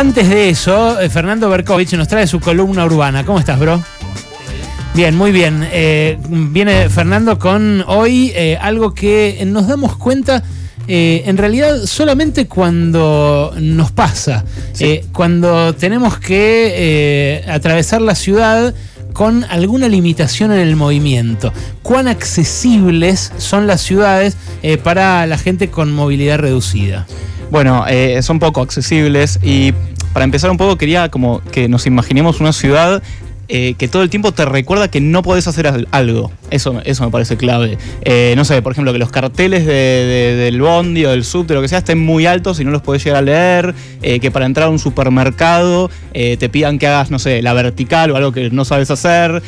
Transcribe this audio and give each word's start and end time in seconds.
Antes 0.00 0.30
de 0.30 0.48
eso, 0.48 0.98
eh, 0.98 1.10
Fernando 1.10 1.50
Berkovich 1.50 1.92
nos 1.92 2.08
trae 2.08 2.26
su 2.26 2.40
columna 2.40 2.86
urbana. 2.86 3.22
¿Cómo 3.26 3.38
estás, 3.38 3.58
bro? 3.60 3.84
Bien, 4.94 5.14
muy 5.14 5.30
bien. 5.30 5.62
Eh, 5.70 6.16
viene 6.26 6.88
Fernando 6.88 7.38
con 7.38 7.84
hoy 7.86 8.32
eh, 8.34 8.56
algo 8.62 8.94
que 8.94 9.44
nos 9.46 9.68
damos 9.68 9.96
cuenta 9.96 10.42
en 10.86 11.36
realidad 11.36 11.84
solamente 11.84 12.48
cuando 12.48 13.54
nos 13.60 13.92
pasa, 13.92 14.44
cuando 15.12 15.74
tenemos 15.74 16.18
que 16.18 17.44
atravesar 17.46 18.00
la 18.00 18.16
ciudad 18.16 18.74
con 19.12 19.44
alguna 19.44 19.88
limitación 19.88 20.52
en 20.52 20.58
el 20.60 20.76
movimiento. 20.76 21.52
¿Cuán 21.82 22.08
accesibles 22.08 23.32
son 23.38 23.66
las 23.66 23.80
ciudades 23.80 24.36
para 24.82 25.26
la 25.26 25.38
gente 25.38 25.68
con 25.68 25.92
movilidad 25.92 26.38
reducida? 26.38 27.06
Bueno, 27.50 27.84
eh, 27.88 28.22
son 28.22 28.38
poco 28.38 28.60
accesibles 28.62 29.40
y 29.42 29.72
para 30.12 30.24
empezar 30.24 30.50
un 30.50 30.56
poco 30.56 30.76
quería 30.76 31.08
como 31.08 31.40
que 31.52 31.68
nos 31.68 31.86
imaginemos 31.86 32.40
una 32.40 32.52
ciudad 32.52 33.02
eh, 33.48 33.74
que 33.76 33.88
todo 33.88 34.02
el 34.02 34.10
tiempo 34.10 34.30
te 34.30 34.44
recuerda 34.44 34.88
que 34.88 35.00
no 35.00 35.22
podés 35.22 35.48
hacer 35.48 35.86
algo. 35.90 36.30
Eso, 36.50 36.80
eso 36.84 37.04
me 37.04 37.10
parece 37.10 37.36
clave. 37.36 37.78
Eh, 38.02 38.34
no 38.36 38.44
sé, 38.44 38.60
por 38.62 38.72
ejemplo, 38.72 38.92
que 38.92 38.98
los 38.98 39.10
carteles 39.10 39.66
del 39.66 40.60
bondi 40.60 41.04
o 41.04 41.10
del 41.10 41.24
sub, 41.24 41.46
de 41.46 41.54
lo 41.54 41.62
que 41.62 41.68
sea, 41.68 41.78
estén 41.78 41.98
muy 41.98 42.26
altos 42.26 42.60
y 42.60 42.64
no 42.64 42.70
los 42.70 42.82
podés 42.82 43.04
llegar 43.04 43.18
a 43.18 43.22
leer. 43.22 43.74
Eh, 44.02 44.20
que 44.20 44.30
para 44.30 44.46
entrar 44.46 44.68
a 44.68 44.70
un 44.70 44.78
supermercado 44.78 45.90
te 46.12 46.48
pidan 46.48 46.78
que 46.78 46.86
hagas, 46.86 47.10
no 47.10 47.18
sé, 47.18 47.42
la 47.42 47.52
vertical 47.52 48.10
o 48.10 48.16
algo 48.16 48.32
que 48.32 48.50
no 48.50 48.64
sabes 48.64 48.90
hacer. 48.90 49.42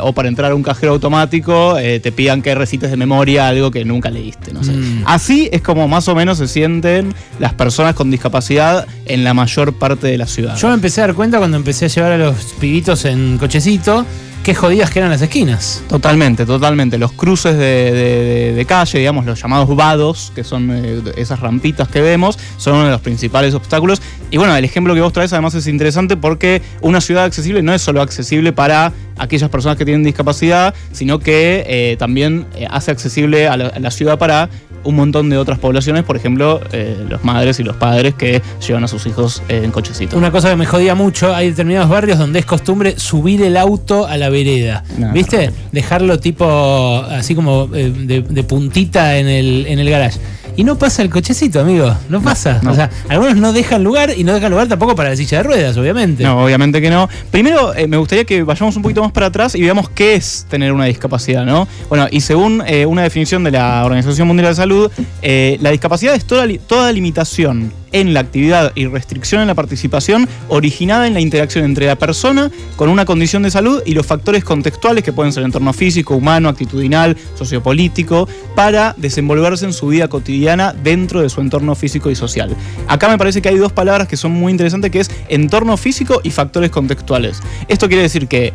o 0.00 0.12
para 0.12 0.28
entrar 0.28 0.52
a 0.52 0.54
un 0.54 0.62
cajero 0.62 0.92
automático 0.92 1.76
te 1.76 2.12
pidan 2.12 2.42
que 2.42 2.54
recites 2.54 2.90
de 2.90 2.96
memoria 2.96 3.48
algo 3.48 3.70
que 3.70 3.84
nunca 3.84 4.10
leíste. 4.10 4.52
No 4.52 4.64
sé. 4.64 4.72
Mm. 4.72 5.04
Así 5.06 5.48
es 5.52 5.62
como 5.62 5.88
más 5.88 6.08
o 6.08 6.14
menos 6.14 6.38
se 6.38 6.48
sienten 6.48 7.14
las 7.38 7.54
personas 7.54 7.94
con 7.94 8.10
discapacidad 8.10 8.86
en 9.06 9.24
la 9.24 9.34
mayor 9.34 9.74
parte 9.74 10.06
de 10.06 10.18
la 10.18 10.26
ciudad. 10.26 10.56
Yo 10.56 10.68
me 10.68 10.74
empecé 10.74 11.02
a 11.02 11.06
dar 11.06 11.16
cuenta 11.16 11.38
cuando 11.38 11.56
empecé 11.56 11.86
a 11.86 11.88
llevar 11.88 12.12
a 12.12 12.18
los 12.18 12.36
pibitos 12.60 13.04
en 13.04 13.38
cochecito, 13.38 14.04
qué 14.42 14.54
jodidas 14.54 14.90
que 14.90 14.98
eran 14.98 15.10
las 15.10 15.22
esquinas. 15.22 15.82
Totalmente, 15.88 16.44
totalmente. 16.44 16.98
Los 16.98 17.12
cruces 17.12 17.56
de, 17.56 18.64
calle, 18.68 18.98
digamos, 18.98 19.24
los 19.24 19.40
llamados 19.40 19.74
vados, 19.74 20.32
que 20.34 20.44
son 20.44 20.70
eh, 20.72 21.02
esas 21.16 21.40
rampitas 21.40 21.88
que 21.88 22.00
vemos, 22.00 22.38
son 22.56 22.74
uno 22.74 22.84
de 22.86 22.90
los 22.90 23.00
principales 23.00 23.54
obstáculos. 23.54 24.02
Y 24.30 24.38
bueno, 24.38 24.56
el 24.56 24.64
ejemplo 24.64 24.94
que 24.94 25.00
vos 25.00 25.12
traes 25.12 25.32
además 25.32 25.54
es 25.54 25.66
interesante 25.66 26.16
porque 26.16 26.62
una 26.80 27.00
ciudad 27.00 27.24
accesible 27.24 27.62
no 27.62 27.72
es 27.72 27.82
solo 27.82 28.02
accesible 28.02 28.52
para 28.52 28.92
aquellas 29.18 29.50
personas 29.50 29.76
que 29.78 29.84
tienen 29.84 30.02
discapacidad, 30.02 30.74
sino 30.92 31.18
que 31.18 31.64
eh, 31.66 31.96
también 31.98 32.46
eh, 32.54 32.66
hace 32.70 32.90
accesible 32.90 33.46
a 33.46 33.56
la 33.56 33.90
ciudad 33.90 34.18
para 34.18 34.48
un 34.84 34.96
montón 34.96 35.30
de 35.30 35.38
otras 35.38 35.58
poblaciones, 35.58 36.04
por 36.04 36.16
ejemplo, 36.16 36.60
eh, 36.72 37.04
los 37.08 37.24
madres 37.24 37.60
y 37.60 37.62
los 37.62 37.76
padres 37.76 38.14
que 38.14 38.42
llevan 38.66 38.84
a 38.84 38.88
sus 38.88 39.06
hijos 39.06 39.42
en 39.48 39.70
cochecito. 39.70 40.16
Una 40.16 40.30
cosa 40.30 40.50
que 40.50 40.56
me 40.56 40.66
jodía 40.66 40.94
mucho, 40.94 41.34
hay 41.34 41.50
determinados 41.50 41.90
barrios 41.90 42.18
donde 42.18 42.38
es 42.38 42.46
costumbre 42.46 42.98
subir 42.98 43.42
el 43.42 43.56
auto 43.56 44.06
a 44.06 44.16
la 44.16 44.28
vereda. 44.28 44.84
¿Viste? 45.12 45.50
Dejarlo 45.72 46.18
tipo 46.20 47.04
así 47.08 47.34
como 47.34 47.68
eh, 47.74 47.90
de, 47.90 48.42
puntita 48.44 49.18
en 49.18 49.28
el, 49.28 49.66
en 49.66 49.78
el 49.78 49.88
garage. 49.88 50.18
Y 50.56 50.64
no 50.64 50.78
pasa 50.78 51.02
el 51.02 51.10
cochecito, 51.10 51.60
amigo. 51.60 51.94
No 52.08 52.20
pasa. 52.20 52.60
O 52.66 52.74
sea, 52.74 52.90
algunos 53.08 53.36
no 53.36 53.52
dejan 53.52 53.82
lugar 53.82 54.12
y 54.16 54.24
no 54.24 54.34
dejan 54.34 54.50
lugar 54.50 54.68
tampoco 54.68 54.94
para 54.94 55.10
la 55.10 55.16
silla 55.16 55.38
de 55.38 55.44
ruedas, 55.44 55.76
obviamente. 55.76 56.22
No, 56.22 56.44
obviamente 56.44 56.80
que 56.80 56.90
no. 56.90 57.08
Primero, 57.30 57.74
eh, 57.74 57.86
me 57.86 57.96
gustaría 57.96 58.24
que 58.24 58.42
vayamos 58.42 58.76
un 58.76 58.82
poquito 58.82 59.02
más 59.02 59.12
para 59.12 59.26
atrás 59.26 59.54
y 59.54 59.62
veamos 59.62 59.88
qué 59.88 60.14
es 60.14 60.46
tener 60.48 60.72
una 60.72 60.84
discapacidad, 60.84 61.44
¿no? 61.44 61.66
Bueno, 61.88 62.06
y 62.10 62.20
según 62.20 62.62
eh, 62.66 62.86
una 62.86 63.02
definición 63.02 63.44
de 63.44 63.52
la 63.52 63.84
Organización 63.84 64.28
Mundial 64.28 64.48
de 64.48 64.54
Salud, 64.54 64.90
eh, 65.22 65.58
la 65.60 65.70
discapacidad 65.70 66.14
es 66.14 66.24
toda, 66.24 66.46
toda 66.66 66.92
limitación 66.92 67.72
en 67.92 68.14
la 68.14 68.20
actividad 68.20 68.72
y 68.74 68.86
restricción 68.86 69.42
en 69.42 69.48
la 69.48 69.54
participación 69.54 70.28
originada 70.48 71.06
en 71.06 71.14
la 71.14 71.20
interacción 71.20 71.64
entre 71.64 71.86
la 71.86 71.96
persona 71.96 72.50
con 72.76 72.88
una 72.88 73.04
condición 73.04 73.42
de 73.42 73.50
salud 73.50 73.82
y 73.86 73.94
los 73.94 74.06
factores 74.06 74.44
contextuales 74.44 75.04
que 75.04 75.12
pueden 75.12 75.32
ser 75.32 75.44
entorno 75.44 75.72
físico, 75.72 76.16
humano, 76.16 76.48
actitudinal, 76.48 77.16
sociopolítico, 77.36 78.28
para 78.54 78.94
desenvolverse 78.96 79.64
en 79.64 79.72
su 79.72 79.88
vida 79.88 80.08
cotidiana 80.08 80.72
dentro 80.72 81.20
de 81.22 81.28
su 81.28 81.40
entorno 81.40 81.74
físico 81.74 82.10
y 82.10 82.14
social. 82.14 82.54
Acá 82.88 83.08
me 83.08 83.18
parece 83.18 83.42
que 83.42 83.48
hay 83.48 83.56
dos 83.56 83.72
palabras 83.72 84.08
que 84.08 84.16
son 84.16 84.32
muy 84.32 84.50
interesantes, 84.50 84.90
que 84.90 85.00
es 85.00 85.10
entorno 85.28 85.76
físico 85.76 86.20
y 86.22 86.30
factores 86.30 86.70
contextuales. 86.70 87.40
Esto 87.68 87.88
quiere 87.88 88.02
decir 88.02 88.28
que 88.28 88.52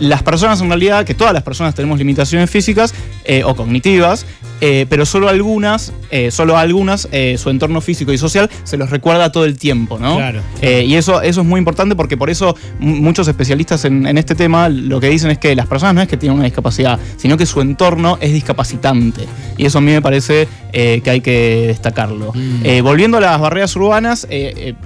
las 0.00 0.22
personas 0.22 0.60
en 0.60 0.68
realidad, 0.68 1.04
que 1.04 1.14
todas 1.14 1.34
las 1.34 1.42
personas 1.42 1.74
tenemos 1.74 1.98
limitaciones 1.98 2.50
físicas 2.50 2.94
eh, 3.30 3.44
o 3.44 3.54
cognitivas, 3.54 4.26
eh, 4.60 4.86
pero 4.88 5.06
solo 5.06 5.28
algunas, 5.28 5.92
eh, 6.10 6.32
solo 6.32 6.58
algunas, 6.58 7.08
su 7.36 7.48
entorno 7.48 7.80
físico 7.80 8.12
y 8.12 8.18
social 8.18 8.50
se 8.64 8.76
los 8.76 8.90
recuerda 8.90 9.30
todo 9.30 9.44
el 9.44 9.56
tiempo, 9.56 10.00
¿no? 10.00 10.16
Claro. 10.16 10.40
y 10.60 10.94
eso, 10.96 11.22
eso 11.22 11.42
es 11.42 11.46
muy 11.46 11.58
importante 11.58 11.94
porque 11.94 12.16
por 12.16 12.28
eso 12.28 12.56
muchos 12.80 13.28
especialistas 13.28 13.84
en, 13.84 14.18
este 14.18 14.34
tema 14.34 14.68
lo 14.68 14.98
que 14.98 15.08
dicen 15.08 15.30
es 15.30 15.38
que 15.38 15.54
las 15.54 15.68
personas 15.68 15.94
no 15.94 16.02
es 16.02 16.08
que 16.08 16.16
tienen 16.16 16.38
una 16.38 16.46
discapacidad, 16.46 16.98
sino 17.16 17.36
que 17.36 17.46
su 17.46 17.60
entorno 17.60 18.18
es 18.20 18.32
discapacitante. 18.32 19.26
Y 19.56 19.66
eso 19.66 19.78
a 19.78 19.80
mí 19.80 19.92
me 19.92 20.02
parece 20.02 20.48
que 20.72 21.02
hay 21.06 21.20
que 21.20 21.66
destacarlo. 21.68 22.32
Mm. 22.34 22.82
volviendo 22.82 23.18
a 23.18 23.20
las 23.20 23.40
barreras 23.40 23.76
urbanas, 23.76 24.26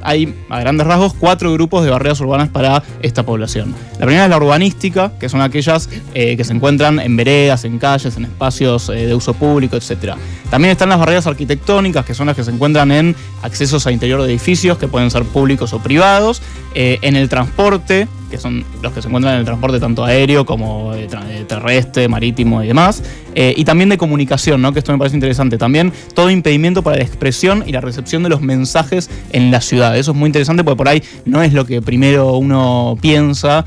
hay 0.03 0.35
a 0.51 0.61
grandes 0.61 0.87
rasgos 0.87 1.15
cuatro 1.15 1.51
grupos 1.55 1.85
de 1.85 1.91
barreras 1.91 2.21
urbanas 2.21 2.51
para 2.51 2.83
esta 3.01 3.23
población. 3.23 3.75
La 3.99 4.07
primera 4.07 4.25
es 4.25 4.31
la 4.31 4.37
urbanística, 4.37 5.13
que 5.19 5.31
son 5.31 5.41
aquellas 5.41 5.89
que 6.13 6.45
se 6.45 6.53
encuentran 6.53 7.01
en 7.01 7.17
veredas, 7.17 7.65
en 7.65 7.79
calles, 7.79 8.17
en 8.17 8.34
espacios 8.35 8.89
de 8.89 9.15
uso 9.15 9.33
público 9.33 9.77
etc. 9.77 10.15
También 10.51 10.73
están 10.73 10.89
las 10.89 10.99
barreras 10.99 11.27
arquitectónicas, 11.27 12.05
que 12.05 12.15
son 12.15 12.27
las 12.27 12.37
que 12.37 12.45
se 12.45 12.51
encuentran 12.51 12.91
en 12.93 13.17
accesos 13.43 13.87
a 13.87 13.93
interior 13.93 14.23
de 14.23 14.29
edificios, 14.29 14.79
que 14.79 14.89
pueden 14.89 15.11
ser 15.11 15.25
públicos 15.25 15.73
o 15.73 15.79
privados, 15.79 16.43
eh, 16.75 16.99
en 17.03 17.17
el 17.17 17.29
transporte, 17.29 18.09
que 18.35 18.41
son 18.41 18.65
los 18.83 18.93
que 18.93 19.01
se 19.01 19.07
encuentran 19.07 19.35
en 19.35 19.41
el 19.41 19.45
transporte 19.45 19.79
tanto 19.79 20.05
aéreo 20.05 20.45
como 20.45 20.93
eh, 20.93 21.07
eh, 21.29 21.45
terrestre, 21.47 22.09
marítimo 22.09 22.65
y 22.65 22.67
demás, 22.67 23.03
y 23.37 23.65
también 23.65 23.89
de 23.89 23.99
comunicación, 23.99 24.63
¿no? 24.63 24.73
que 24.73 24.79
esto 24.79 24.93
me 24.93 24.99
parece 24.99 25.17
interesante. 25.17 25.59
También 25.59 25.93
todo 26.15 26.31
impedimento 26.31 26.83
para 26.83 26.99
la 26.99 27.03
expresión 27.03 27.65
y 27.67 27.73
la 27.73 27.81
recepción 27.81 28.23
de 28.23 28.29
los 28.29 28.41
mensajes 28.41 29.11
en 29.33 29.51
la 29.51 29.61
ciudad. 29.61 29.99
Eso 29.99 30.13
es 30.13 30.17
muy 30.17 30.29
interesante 30.29 30.63
porque 30.63 30.77
por 30.77 30.89
ahí 30.89 31.03
no 31.25 31.43
es 31.43 31.53
lo 31.53 31.67
que 31.67 31.83
primero 31.83 32.37
uno 32.37 32.97
piensa 33.01 33.65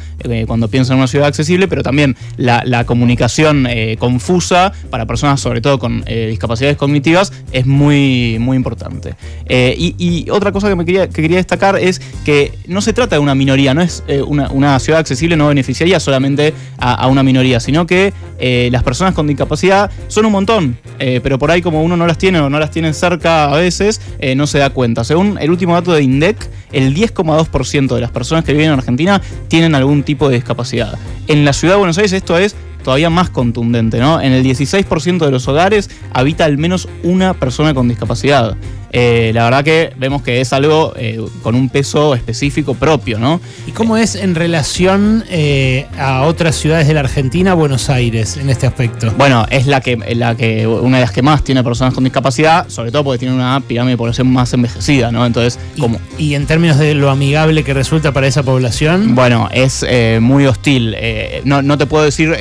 cuando 0.48 0.70
piensa 0.70 0.94
en 0.94 1.00
una 1.00 1.08
ciudad 1.08 1.28
accesible, 1.28 1.68
pero 1.68 1.84
también 1.84 2.16
la, 2.38 2.86
comunicación 2.86 3.68
confusa 4.00 4.72
para 4.90 5.06
personas 5.06 5.42
sobre 5.42 5.60
todo 5.60 5.80
con 5.80 6.06
discapacidades 6.06 6.78
cognitivas 6.78 7.34
es 7.52 7.66
muy, 7.66 8.38
muy 8.40 8.56
importante. 8.56 9.16
Y, 9.50 10.28
otra 10.32 10.54
cosa 10.54 10.70
que, 10.70 10.78
me 10.78 10.86
quería, 10.86 11.10
que 11.10 11.22
quería 11.22 11.38
destacar 11.38 11.78
es 11.78 12.00
que 12.24 12.54
no 12.68 12.80
se 12.80 12.94
trata 12.94 13.18
de 13.18 13.20
una 13.20 13.36
minoría, 13.36 13.74
no 13.74 13.82
es 13.82 14.04
eh, 14.08 14.22
una, 14.58 14.80
ciudad 14.80 15.00
accesible, 15.00 15.38
no 15.38 15.48
beneficiaría 15.48 16.00
solamente 16.00 16.54
a, 16.78 17.08
una 17.08 17.24
minoría, 17.24 17.60
sino 17.60 17.86
que 17.86 18.14
eh, 18.40 18.70
las 18.72 18.84
personas 18.84 19.14
con 19.14 19.28
discapacidad 19.28 19.90
son 20.08 20.26
un 20.26 20.32
montón, 20.32 20.78
eh, 21.00 21.20
pero 21.24 21.40
por 21.40 21.52
ahí 21.52 21.62
como 21.62 21.84
uno 21.84 21.98
no 21.98 22.06
las 22.06 22.18
tiene 22.18 22.40
o 22.40 22.50
no 22.50 22.60
las 22.60 22.72
tiene 22.72 22.94
cerca 22.94 23.46
a 23.46 23.56
veces, 23.56 24.02
no 24.36 24.48
se 24.48 24.60
da 24.60 24.70
cuenta. 24.70 25.04
Según 25.04 25.38
el 25.40 25.50
último 25.50 25.74
dato 25.74 25.94
de 25.94 26.04
INDEC, 26.04 26.50
el 26.72 26.94
10,2% 26.94 27.96
de 27.96 28.02
las 28.02 28.12
personas 28.12 28.44
que 28.44 28.54
viven 28.54 28.68
en 28.68 28.74
Argentina 28.74 29.22
tienen 29.48 29.76
algún 29.76 30.04
tipo 30.04 30.30
de 30.30 30.36
discapacidad. 30.36 30.98
En 31.28 31.46
la 31.46 31.54
ciudad 31.54 31.76
de 31.76 31.80
Buenos 31.80 31.98
Aires 31.98 32.14
esto 32.14 32.38
es 32.38 32.56
todavía 32.88 33.10
más 33.10 33.30
contundente, 33.30 34.00
¿no? 34.00 34.22
En 34.22 34.32
el 34.32 34.46
16% 34.46 35.26
de 35.26 35.30
los 35.30 35.46
hogares 35.50 35.90
habita 36.14 36.46
al 36.46 36.58
menos 36.58 36.88
una 37.04 37.34
persona 37.34 37.74
con 37.74 37.90
discapacidad. 37.90 38.56
Eh, 38.92 39.32
la 39.34 39.44
verdad 39.44 39.64
que 39.64 39.94
vemos 39.98 40.22
que 40.22 40.40
es 40.42 40.54
algo 40.54 40.94
eh, 40.96 41.20
con 41.44 41.56
un 41.56 41.70
peso 41.70 42.16
específico 42.16 42.74
propio, 42.74 43.20
¿no? 43.20 43.42
¿Y 43.66 43.72
cómo 43.72 43.98
es 43.98 44.16
en 44.16 44.36
relación 44.36 45.26
eh, 45.30 45.88
a 46.00 46.24
otras 46.24 46.56
ciudades 46.56 46.88
de 46.88 46.94
la 46.94 47.02
Argentina, 47.02 47.54
Buenos 47.54 47.90
Aires, 47.90 48.38
en 48.38 48.50
este 48.50 48.66
aspecto? 48.66 49.14
Bueno, 49.18 49.46
es 49.50 49.68
la 49.68 49.82
que, 49.82 49.98
la 50.16 50.36
que, 50.36 50.66
una 50.68 50.98
de 50.98 51.04
las 51.04 51.12
que 51.12 51.22
más 51.22 51.44
tiene 51.44 51.64
personas 51.64 51.94
con 51.94 52.04
discapacidad, 52.04 52.70
sobre 52.70 52.92
todo 52.92 53.04
porque 53.04 53.20
tiene 53.20 53.36
una 53.36 53.60
pirámide 53.60 53.94
de 53.94 53.98
población 53.98 54.32
más 54.32 54.54
envejecida, 54.54 55.12
¿no? 55.12 55.26
Entonces, 55.26 55.60
¿Y, 55.76 56.24
¿Y 56.24 56.36
en 56.36 56.46
términos 56.46 56.78
de 56.78 56.94
lo 56.94 57.10
amigable 57.10 57.64
que 57.64 57.74
resulta 57.74 58.12
para 58.14 58.28
esa 58.28 58.44
población? 58.44 59.16
Bueno, 59.16 59.50
es 59.52 59.86
muy 60.22 60.46
hostil. 60.46 60.96
No, 61.44 61.62
no, 61.62 61.78
te 61.78 61.86
puedo 61.86 62.04
decir 62.04 62.36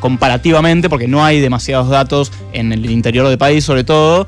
comparativamente, 0.00 0.88
porque 0.88 1.08
no 1.08 1.24
hay 1.24 1.40
demasiados 1.40 1.88
datos 1.88 2.32
en 2.52 2.72
el 2.72 2.88
interior 2.90 3.28
del 3.28 3.38
país, 3.38 3.64
sobre 3.64 3.84
todo, 3.84 4.26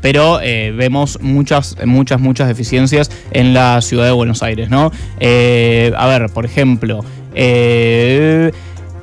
pero 0.00 0.40
vemos 0.76 1.03
muchas, 1.20 1.76
muchas, 1.84 2.20
muchas 2.20 2.48
deficiencias 2.48 3.10
en 3.30 3.54
la 3.54 3.80
ciudad 3.80 4.04
de 4.04 4.12
Buenos 4.12 4.42
Aires, 4.42 4.70
¿no? 4.70 4.92
Eh, 5.20 5.92
a 5.96 6.06
ver, 6.06 6.30
por 6.30 6.44
ejemplo, 6.44 7.04
eh, 7.34 8.52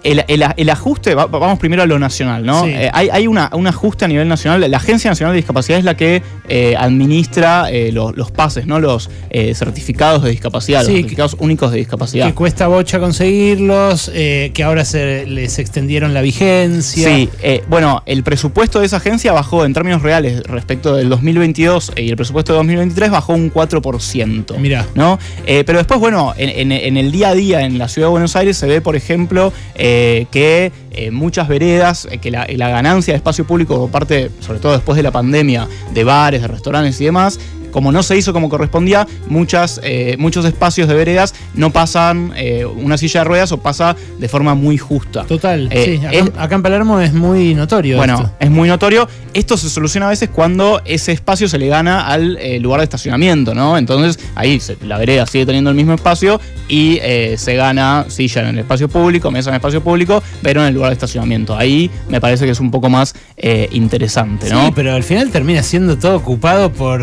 el, 0.03 0.69
ajuste, 0.69 1.13
vamos 1.13 1.59
primero 1.59 1.83
a 1.83 1.85
lo 1.85 1.99
nacional, 1.99 2.45
¿no? 2.45 2.65
Eh, 2.65 2.89
hay, 2.93 3.27
un 3.27 3.37
ajuste 3.37 4.05
a 4.05 4.07
nivel 4.07 4.27
nacional. 4.27 4.69
La 4.69 4.77
Agencia 4.77 5.11
Nacional 5.11 5.33
de 5.33 5.37
Discapacidad 5.37 5.77
es 5.79 5.85
la 5.85 5.95
que 5.95 6.23
eh, 6.49 6.75
administra 6.77 7.69
eh, 7.71 7.91
los, 7.91 8.15
los 8.17 8.31
pases, 8.31 8.65
¿no? 8.67 8.79
Los 8.79 9.09
eh, 9.29 9.53
certificados 9.55 10.23
de 10.23 10.31
discapacidad, 10.31 10.81
Sí, 10.81 10.87
los 10.87 10.87
que- 10.95 11.01
certificados 11.01 11.35
únicos 11.39 11.71
de 11.71 11.77
discapacidad. 11.79 12.27
Que 12.27 12.33
cuesta 12.33 12.67
bocha 12.67 12.99
conseguirlos, 12.99 14.09
que 14.13 14.63
ahora 14.63 14.85
se 14.85 15.25
les 15.25 15.59
extendieron 15.59 16.13
la 16.13 16.21
vigencia. 16.21 17.07
Sí, 17.07 17.29
bueno, 17.67 18.03
el 18.05 18.23
presupuesto 18.23 18.79
de 18.79 18.85
esa 18.85 18.97
agencia 18.97 19.31
bajó 19.33 19.65
en 19.65 19.73
términos 19.73 20.01
reales 20.01 20.43
respecto 20.43 20.95
del 20.95 21.09
2022 21.09 21.93
y 21.97 22.09
el 22.09 22.15
presupuesto 22.15 22.53
de 22.53 22.57
2023 22.57 23.11
bajó 23.11 23.33
un 23.33 23.51
4%. 23.53 24.57
Mirá. 24.57 24.85
¿no? 24.95 25.19
Pero 25.45 25.77
después, 25.77 25.99
bueno, 25.99 26.33
en, 26.37 26.49
en- 26.49 26.71
en 26.71 26.97
el 26.97 27.11
día 27.11 27.29
a 27.29 27.33
día 27.35 27.61
en 27.65 27.77
la 27.77 27.87
ciudad 27.87 28.07
de 28.07 28.11
Buenos 28.11 28.35
Aires 28.35 28.57
se 28.57 28.67
ve, 28.67 28.81
por 28.81 28.95
ejemplo, 28.95 29.53
que 29.75 30.71
muchas 31.11 31.47
veredas, 31.47 32.07
que 32.21 32.31
la, 32.31 32.45
la 32.49 32.69
ganancia 32.69 33.13
de 33.13 33.17
espacio 33.17 33.45
público 33.45 33.77
por 33.79 33.89
parte, 33.91 34.29
sobre 34.39 34.59
todo 34.59 34.73
después 34.73 34.97
de 34.97 35.03
la 35.03 35.11
pandemia, 35.11 35.67
de 35.93 36.03
bares, 36.03 36.40
de 36.41 36.47
restaurantes 36.47 36.99
y 37.01 37.05
demás, 37.05 37.39
como 37.71 37.91
no 37.91 38.03
se 38.03 38.17
hizo 38.17 38.33
como 38.33 38.49
correspondía, 38.49 39.07
muchas, 39.27 39.79
eh, 39.83 40.15
muchos 40.19 40.45
espacios 40.45 40.87
de 40.87 40.93
veredas 40.95 41.33
no 41.55 41.71
pasan 41.71 42.33
eh, 42.35 42.65
una 42.65 42.97
silla 42.97 43.21
de 43.21 43.23
ruedas 43.25 43.51
o 43.51 43.57
pasa 43.57 43.95
de 44.19 44.27
forma 44.27 44.55
muy 44.55 44.77
justa. 44.77 45.23
Total, 45.23 45.67
Eh, 45.71 45.97
sí. 45.99 46.05
Acá, 46.05 46.17
es- 46.17 46.31
acá 46.37 46.55
en 46.55 46.61
Palermo 46.63 46.99
es 46.99 47.13
muy 47.13 47.53
notorio. 47.55 47.97
Bueno, 47.97 48.15
esto. 48.15 48.31
es 48.39 48.49
muy 48.51 48.67
notorio. 48.69 49.07
Esto 49.33 49.55
se 49.57 49.69
soluciona 49.69 50.07
a 50.07 50.09
veces 50.09 50.29
cuando 50.29 50.81
ese 50.85 51.11
espacio 51.13 51.47
se 51.47 51.57
le 51.57 51.67
gana 51.67 52.05
al 52.07 52.37
eh, 52.41 52.59
lugar 52.59 52.79
de 52.81 52.83
estacionamiento, 52.85 53.55
¿no? 53.55 53.77
Entonces 53.77 54.19
ahí 54.35 54.59
se- 54.59 54.77
la 54.85 54.97
vereda 54.97 55.25
sigue 55.25 55.45
teniendo 55.45 55.69
el 55.69 55.75
mismo 55.75 55.93
espacio 55.93 56.39
y 56.67 56.99
eh, 57.01 57.35
se 57.37 57.55
gana 57.55 58.05
silla 58.09 58.41
en 58.41 58.47
el 58.49 58.59
espacio 58.59 58.89
público, 58.89 59.31
mesa 59.31 59.49
en 59.49 59.55
el 59.55 59.59
espacio 59.59 59.81
público, 59.81 60.21
pero 60.41 60.61
en 60.61 60.67
el 60.67 60.73
lugar 60.73 60.89
de 60.89 60.93
estacionamiento. 60.95 61.55
Ahí 61.55 61.89
me 62.09 62.19
parece 62.19 62.45
que 62.45 62.51
es 62.51 62.59
un 62.59 62.71
poco 62.71 62.89
más 62.89 63.15
eh, 63.37 63.69
interesante, 63.71 64.49
¿no? 64.49 64.65
Sí, 64.67 64.71
pero 64.75 64.93
al 64.93 65.03
final 65.03 65.29
termina 65.31 65.63
siendo 65.63 65.97
todo 65.97 66.17
ocupado 66.17 66.71
por. 66.71 67.01